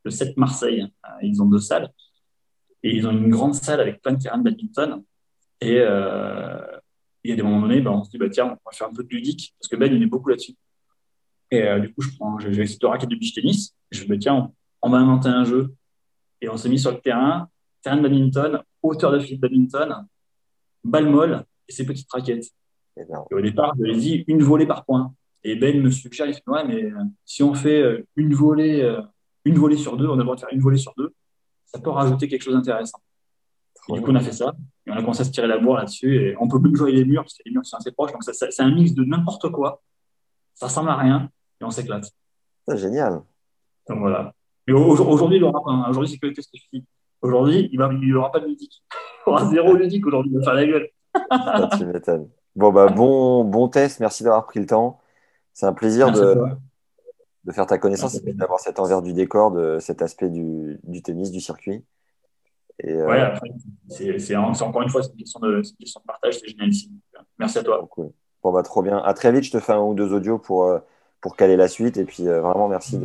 le 0.04 0.10
7 0.10 0.36
Marseille. 0.36 0.82
Euh, 1.04 1.08
ils 1.22 1.42
ont 1.42 1.46
deux 1.46 1.58
salles. 1.58 1.90
Et 2.82 2.96
ils 2.96 3.06
ont 3.06 3.10
une 3.10 3.28
grande 3.28 3.54
salle 3.54 3.80
avec 3.80 4.00
plein 4.00 4.12
de 4.12 4.22
terrains 4.22 4.38
de 4.38 4.44
badminton. 4.44 5.02
Et 5.60 5.80
euh, 5.80 6.58
y 7.24 7.32
a 7.32 7.36
des 7.36 7.42
moments 7.42 7.60
donnés, 7.60 7.80
ben, 7.80 7.90
on 7.90 8.04
se 8.04 8.10
dit, 8.10 8.18
bah, 8.18 8.28
tiens, 8.28 8.46
on 8.46 8.70
va 8.70 8.72
faire 8.72 8.88
un 8.88 8.92
peu 8.92 9.02
de 9.02 9.08
ludique, 9.08 9.54
parce 9.58 9.68
que 9.68 9.76
Ben, 9.76 9.92
il 9.92 10.02
est 10.02 10.06
beaucoup 10.06 10.28
là-dessus. 10.28 10.54
Et 11.50 11.62
euh, 11.62 11.80
du 11.80 11.92
coup, 11.92 12.02
je 12.02 12.10
prends, 12.16 12.38
j'ai 12.38 12.50
essayé 12.50 12.78
de 12.78 12.86
raquettes 12.86 13.08
de 13.08 13.16
beach 13.16 13.34
tennis. 13.34 13.74
je 13.90 14.00
me 14.00 14.04
dis, 14.04 14.10
bah, 14.10 14.16
tiens, 14.18 14.52
on, 14.82 14.90
va 14.90 14.98
inventer 14.98 15.28
un 15.28 15.44
jeu. 15.44 15.74
Et 16.40 16.48
on 16.48 16.56
s'est 16.56 16.68
mis 16.68 16.78
sur 16.78 16.92
le 16.92 17.00
terrain, 17.00 17.48
terrain 17.82 17.96
de 17.96 18.02
badminton, 18.02 18.62
hauteur 18.82 19.12
de 19.12 19.18
fil 19.18 19.36
de 19.36 19.40
badminton, 19.40 20.06
balle 20.84 21.08
molle 21.08 21.44
et 21.68 21.72
ses 21.72 21.84
petites 21.84 22.10
raquettes. 22.10 22.46
Et 22.96 23.34
au 23.34 23.40
départ, 23.40 23.74
je 23.78 23.84
lui 23.84 23.92
ai 23.92 23.96
dit 23.96 24.24
une 24.28 24.42
volée 24.42 24.66
par 24.66 24.84
point. 24.84 25.14
Et 25.44 25.54
Ben 25.56 25.80
me 25.80 25.90
suggère, 25.90 26.26
il 26.26 26.34
fait, 26.34 26.42
ouais, 26.48 26.64
mais 26.66 26.84
euh, 26.84 27.04
si 27.24 27.42
on 27.42 27.54
fait 27.54 27.80
euh, 27.80 28.06
une 28.16 28.34
volée, 28.34 28.96
une 29.44 29.54
volée 29.54 29.76
sur 29.76 29.96
deux, 29.96 30.06
on 30.06 30.14
a 30.14 30.16
le 30.16 30.24
droit 30.24 30.34
de 30.34 30.40
faire 30.40 30.52
une 30.52 30.60
volée 30.60 30.78
sur 30.78 30.92
deux, 30.96 31.14
ça 31.64 31.78
peut 31.78 31.90
rajouter 31.90 32.28
quelque 32.28 32.42
chose 32.42 32.54
d'intéressant. 32.54 32.98
Du 33.94 34.02
coup, 34.02 34.10
on 34.10 34.14
a 34.14 34.20
fait 34.20 34.32
ça. 34.32 34.54
Et 34.86 34.90
on 34.90 34.94
a 34.94 35.00
commencé 35.00 35.22
à 35.22 35.24
se 35.24 35.30
tirer 35.30 35.46
la 35.46 35.58
bourre 35.58 35.76
là-dessus. 35.76 36.16
Et 36.16 36.36
on 36.38 36.48
peut 36.48 36.58
même 36.58 36.74
jouer 36.74 36.92
les 36.92 37.04
murs, 37.04 37.22
parce 37.22 37.34
que 37.34 37.42
les 37.46 37.52
murs 37.52 37.64
sont 37.64 37.76
assez 37.76 37.92
proches. 37.92 38.12
Donc, 38.12 38.22
c'est 38.22 38.62
un 38.62 38.70
mix 38.70 38.92
de 38.92 39.04
n'importe 39.04 39.50
quoi. 39.50 39.82
Ça 40.54 40.66
ressemble 40.66 40.90
à 40.90 40.96
rien. 40.96 41.30
Et 41.60 41.64
on 41.64 41.70
s'éclate. 41.70 42.10
C'est 42.66 42.78
génial. 42.78 43.22
Donc, 43.88 43.98
voilà. 44.00 44.32
Mais 44.66 44.74
aujourd'hui, 44.74 45.38
il 45.38 45.42
pas. 45.42 45.62
Hein. 45.66 45.86
Aujourd'hui, 45.88 46.12
c'est 46.12 46.18
que 46.18 46.26
qu'est-ce 46.28 46.48
que 46.48 46.58
je 46.58 46.78
dis 46.78 46.84
Aujourd'hui, 47.22 47.70
il 47.72 47.78
n'y 47.78 48.12
aura 48.14 48.30
pas 48.30 48.40
de 48.40 48.46
ludique. 48.46 48.84
Il 49.26 49.30
aura 49.30 49.50
zéro 49.50 49.74
ludique 49.74 50.06
aujourd'hui. 50.06 50.32
Il 50.32 50.38
va 50.38 50.44
faire 50.44 50.54
la 50.54 50.66
gueule. 50.66 50.88
tu 51.78 51.86
m'étonnes. 51.86 52.28
Bon, 52.54 52.72
bah, 52.72 52.86
bon, 52.86 53.44
bon 53.44 53.68
test. 53.68 54.00
Merci 54.00 54.22
d'avoir 54.22 54.46
pris 54.46 54.60
le 54.60 54.66
temps. 54.66 55.00
C'est 55.52 55.66
un 55.66 55.72
plaisir 55.72 56.12
de, 56.12 56.44
de, 57.44 57.52
faire 57.52 57.66
ta 57.66 57.78
connaissance 57.78 58.14
et 58.14 58.32
d'avoir 58.32 58.60
cet 58.60 58.78
envers 58.78 59.02
du 59.02 59.12
décor, 59.12 59.50
de 59.50 59.78
cet 59.80 60.02
aspect 60.02 60.28
du, 60.28 60.78
du 60.84 61.02
tennis, 61.02 61.30
du 61.30 61.40
circuit. 61.40 61.84
Et, 62.80 62.92
euh, 62.92 63.06
ouais, 63.06 64.18
c'est 64.18 64.36
encore 64.36 64.82
une 64.82 64.88
fois, 64.88 65.02
c'est 65.02 65.10
une, 65.10 65.18
question 65.18 65.40
de, 65.40 65.56
une 65.56 65.62
question 65.62 66.00
de 66.00 66.06
partage, 66.06 66.38
c'est 66.38 66.48
génial 66.48 66.68
ici. 66.68 66.90
Merci 67.38 67.58
à 67.58 67.62
toi. 67.64 67.86
Cool. 67.90 68.10
Bon, 68.42 68.52
bah, 68.52 68.62
trop 68.62 68.82
bien. 68.82 68.98
À 68.98 69.14
très 69.14 69.32
vite, 69.32 69.44
je 69.44 69.50
te 69.50 69.58
fais 69.58 69.72
un 69.72 69.80
ou 69.80 69.94
deux 69.94 70.12
audios 70.12 70.38
pour, 70.38 70.64
euh, 70.64 70.78
pour 71.20 71.36
caler 71.36 71.56
la 71.56 71.66
suite. 71.66 71.96
Et 71.96 72.04
puis, 72.04 72.28
euh, 72.28 72.40
vraiment, 72.40 72.68
merci 72.68 72.98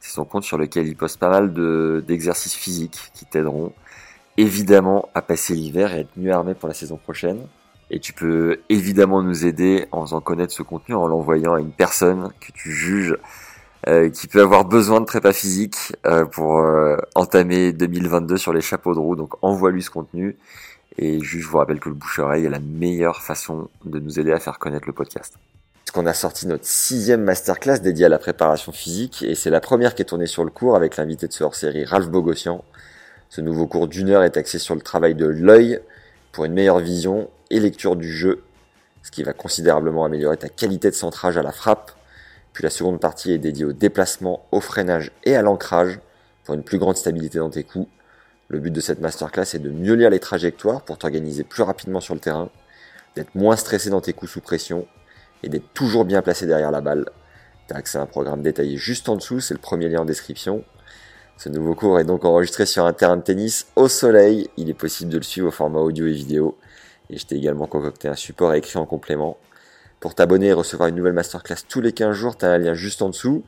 C'est 0.00 0.12
son 0.12 0.24
compte 0.24 0.44
sur 0.44 0.58
lequel 0.58 0.86
il 0.86 0.96
poste 0.96 1.18
pas 1.18 1.30
mal 1.30 1.52
d'exercices 2.04 2.54
physiques 2.54 3.10
qui 3.14 3.24
t'aideront 3.24 3.72
évidemment 4.36 5.08
à 5.14 5.22
passer 5.22 5.54
l'hiver 5.54 5.94
et 5.94 6.00
être 6.00 6.16
mieux 6.16 6.32
armé 6.32 6.54
pour 6.54 6.68
la 6.68 6.74
saison 6.74 6.96
prochaine. 6.96 7.40
Et 7.90 7.98
tu 7.98 8.12
peux 8.12 8.60
évidemment 8.68 9.22
nous 9.22 9.46
aider 9.46 9.86
en 9.90 10.04
faisant 10.04 10.20
connaître 10.20 10.52
ce 10.52 10.62
contenu, 10.62 10.94
en 10.94 11.06
l'envoyant 11.06 11.54
à 11.54 11.60
une 11.60 11.72
personne 11.72 12.30
que 12.40 12.52
tu 12.52 12.70
juges 12.70 13.16
euh, 13.86 14.10
qui 14.10 14.26
peut 14.26 14.42
avoir 14.42 14.64
besoin 14.64 15.00
de 15.00 15.04
prépa 15.04 15.32
physique 15.32 15.76
euh, 16.04 16.24
pour 16.24 16.58
euh, 16.58 16.96
entamer 17.14 17.72
2022 17.72 18.36
sur 18.36 18.52
les 18.52 18.60
chapeaux 18.60 18.92
de 18.92 18.98
roue. 18.98 19.14
Donc 19.14 19.34
envoie-lui 19.40 19.82
ce 19.82 19.90
contenu. 19.90 20.36
Et 20.98 21.20
juste, 21.20 21.44
je 21.44 21.48
vous 21.48 21.58
rappelle 21.58 21.78
que 21.78 21.88
le 21.88 21.94
bouche-oreille 21.94 22.44
est 22.44 22.50
la 22.50 22.58
meilleure 22.58 23.22
façon 23.22 23.68
de 23.84 24.00
nous 24.00 24.18
aider 24.18 24.32
à 24.32 24.40
faire 24.40 24.58
connaître 24.58 24.88
le 24.88 24.92
podcast. 24.92 25.34
Parce 25.84 25.92
qu'on 25.92 26.06
a 26.06 26.12
sorti 26.12 26.48
notre 26.48 26.66
sixième 26.66 27.22
masterclass 27.22 27.78
dédiée 27.78 28.06
à 28.06 28.08
la 28.08 28.18
préparation 28.18 28.72
physique 28.72 29.22
et 29.22 29.36
c'est 29.36 29.48
la 29.48 29.60
première 29.60 29.94
qui 29.94 30.02
est 30.02 30.06
tournée 30.06 30.26
sur 30.26 30.42
le 30.42 30.50
cours 30.50 30.74
avec 30.74 30.96
l'invité 30.96 31.28
de 31.28 31.32
ce 31.32 31.44
hors-série 31.44 31.84
Ralph 31.84 32.08
Bogossian. 32.08 32.64
Ce 33.28 33.40
nouveau 33.40 33.68
cours 33.68 33.86
d'une 33.86 34.10
heure 34.10 34.24
est 34.24 34.36
axé 34.36 34.58
sur 34.58 34.74
le 34.74 34.80
travail 34.80 35.14
de 35.14 35.26
l'œil 35.26 35.80
pour 36.32 36.44
une 36.46 36.52
meilleure 36.52 36.80
vision 36.80 37.30
et 37.50 37.60
lecture 37.60 37.94
du 37.94 38.12
jeu, 38.12 38.42
ce 39.04 39.12
qui 39.12 39.22
va 39.22 39.32
considérablement 39.32 40.04
améliorer 40.04 40.36
ta 40.36 40.48
qualité 40.48 40.90
de 40.90 40.96
centrage 40.96 41.36
à 41.36 41.42
la 41.42 41.52
frappe 41.52 41.92
la 42.62 42.70
seconde 42.70 43.00
partie 43.00 43.32
est 43.32 43.38
dédiée 43.38 43.64
au 43.64 43.72
déplacement, 43.72 44.46
au 44.52 44.60
freinage 44.60 45.12
et 45.24 45.36
à 45.36 45.42
l'ancrage 45.42 46.00
pour 46.44 46.54
une 46.54 46.62
plus 46.62 46.78
grande 46.78 46.96
stabilité 46.96 47.38
dans 47.38 47.50
tes 47.50 47.64
coups. 47.64 47.88
Le 48.48 48.58
but 48.58 48.70
de 48.70 48.80
cette 48.80 49.00
masterclass 49.00 49.54
est 49.54 49.58
de 49.58 49.70
mieux 49.70 49.94
lire 49.94 50.10
les 50.10 50.20
trajectoires 50.20 50.82
pour 50.82 50.98
t'organiser 50.98 51.44
plus 51.44 51.62
rapidement 51.62 52.00
sur 52.00 52.14
le 52.14 52.20
terrain, 52.20 52.50
d'être 53.16 53.34
moins 53.34 53.56
stressé 53.56 53.90
dans 53.90 54.00
tes 54.00 54.12
coups 54.12 54.32
sous 54.32 54.40
pression 54.40 54.86
et 55.42 55.48
d'être 55.48 55.72
toujours 55.74 56.04
bien 56.04 56.22
placé 56.22 56.46
derrière 56.46 56.70
la 56.70 56.80
balle. 56.80 57.10
Tu 57.68 57.74
as 57.74 57.76
accès 57.76 57.98
à 57.98 58.02
un 58.02 58.06
programme 58.06 58.42
détaillé 58.42 58.76
juste 58.76 59.08
en 59.08 59.16
dessous, 59.16 59.40
c'est 59.40 59.54
le 59.54 59.60
premier 59.60 59.88
lien 59.88 60.00
en 60.00 60.04
description. 60.06 60.64
Ce 61.36 61.48
nouveau 61.48 61.74
cours 61.74 62.00
est 62.00 62.04
donc 62.04 62.24
enregistré 62.24 62.66
sur 62.66 62.84
un 62.84 62.92
terrain 62.92 63.16
de 63.16 63.22
tennis 63.22 63.68
au 63.76 63.86
soleil. 63.86 64.50
Il 64.56 64.68
est 64.68 64.74
possible 64.74 65.12
de 65.12 65.18
le 65.18 65.22
suivre 65.22 65.48
au 65.48 65.52
format 65.52 65.78
audio 65.78 66.06
et 66.06 66.12
vidéo. 66.12 66.58
Et 67.10 67.18
je 67.18 67.26
t'ai 67.26 67.36
également 67.36 67.66
concocté 67.66 68.08
un 68.08 68.14
support 68.14 68.54
écrit 68.54 68.78
en 68.78 68.86
complément. 68.86 69.36
Pour 70.00 70.14
t'abonner 70.14 70.48
et 70.48 70.52
recevoir 70.52 70.88
une 70.88 70.94
nouvelle 70.94 71.12
masterclass 71.12 71.56
tous 71.68 71.80
les 71.80 71.92
15 71.92 72.14
jours, 72.14 72.36
tu 72.36 72.44
as 72.44 72.50
un 72.50 72.58
lien 72.58 72.74
juste 72.74 73.02
en 73.02 73.08
dessous. 73.08 73.42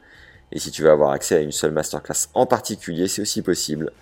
Et 0.50 0.58
si 0.58 0.72
tu 0.72 0.82
veux 0.82 0.90
avoir 0.90 1.12
accès 1.12 1.36
à 1.36 1.40
une 1.40 1.52
seule 1.52 1.70
masterclass 1.70 2.28
en 2.34 2.44
particulier, 2.44 3.06
c'est 3.06 3.22
aussi 3.22 3.40
possible 3.40 3.92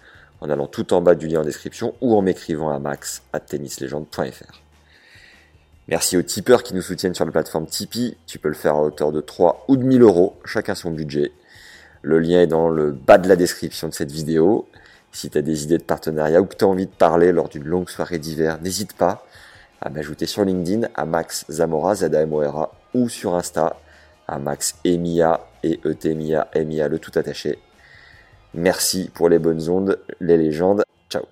en 0.41 0.49
allant 0.49 0.67
tout 0.67 0.95
en 0.95 1.03
bas 1.03 1.15
du 1.15 1.27
lien 1.27 1.41
en 1.41 1.45
description 1.45 1.95
ou 2.01 2.17
en 2.17 2.23
m'écrivant 2.23 2.71
à 2.71 2.79
max 2.79 3.23
at 3.35 3.41
tennislegende.fr. 3.41 4.63
Merci 5.89 6.17
aux 6.17 6.23
tipeurs 6.23 6.63
qui 6.63 6.75
nous 6.75 6.83
soutiennent 6.83 7.15
sur 7.15 7.27
la 7.27 7.33
plateforme 7.33 7.67
Tipeee. 7.67 8.17
Tu 8.27 8.39
peux 8.39 8.49
le 8.49 8.55
faire 8.55 8.77
à 8.77 8.83
hauteur 8.83 9.13
de 9.13 9.21
3 9.21 9.67
ou 9.69 9.77
de 9.77 9.83
1000 9.83 10.03
euros, 10.03 10.37
chacun 10.45 10.75
son 10.75 10.91
budget. 10.91 11.33
Le 12.01 12.19
lien 12.19 12.41
est 12.41 12.47
dans 12.47 12.71
le 12.71 12.93
bas 12.93 13.19
de 13.19 13.29
la 13.29 13.37
description 13.37 13.89
de 13.89 13.95
cette 13.95 14.13
vidéo. 14.13 14.67
Si 15.13 15.29
tu 15.29 15.43
des 15.43 15.65
idées 15.65 15.79
de 15.79 15.83
partenariat 15.83 16.41
ou 16.41 16.47
que 16.47 16.57
tu 16.57 16.65
envie 16.65 16.87
de 16.87 16.93
parler 16.93 17.33
lors 17.33 17.49
d'une 17.49 17.65
longue 17.65 17.89
soirée 17.89 18.19
d'hiver, 18.19 18.59
n'hésite 18.63 18.95
pas 18.95 19.27
à 19.81 19.91
m'ajouter 19.91 20.27
sur 20.27 20.45
LinkedIn 20.45 20.89
à 20.95 21.05
Max 21.05 21.45
Zamora, 21.49 21.95
z 21.95 22.05
a 22.05 22.23
m 22.23 22.33
o 22.33 22.41
r 22.41 22.69
ou 22.95 23.09
sur 23.09 23.35
Insta 23.35 23.77
à 24.27 24.39
Max 24.39 24.77
Emia 24.85 25.41
et 25.63 25.81
Etemia 25.85 26.49
Emia 26.55 26.89
le 26.89 26.99
tout 26.99 27.13
attaché. 27.17 27.59
Merci 28.55 29.11
pour 29.13 29.29
les 29.29 29.39
bonnes 29.39 29.69
ondes, 29.69 29.99
les 30.21 30.37
légendes. 30.37 30.83
Ciao 31.11 31.23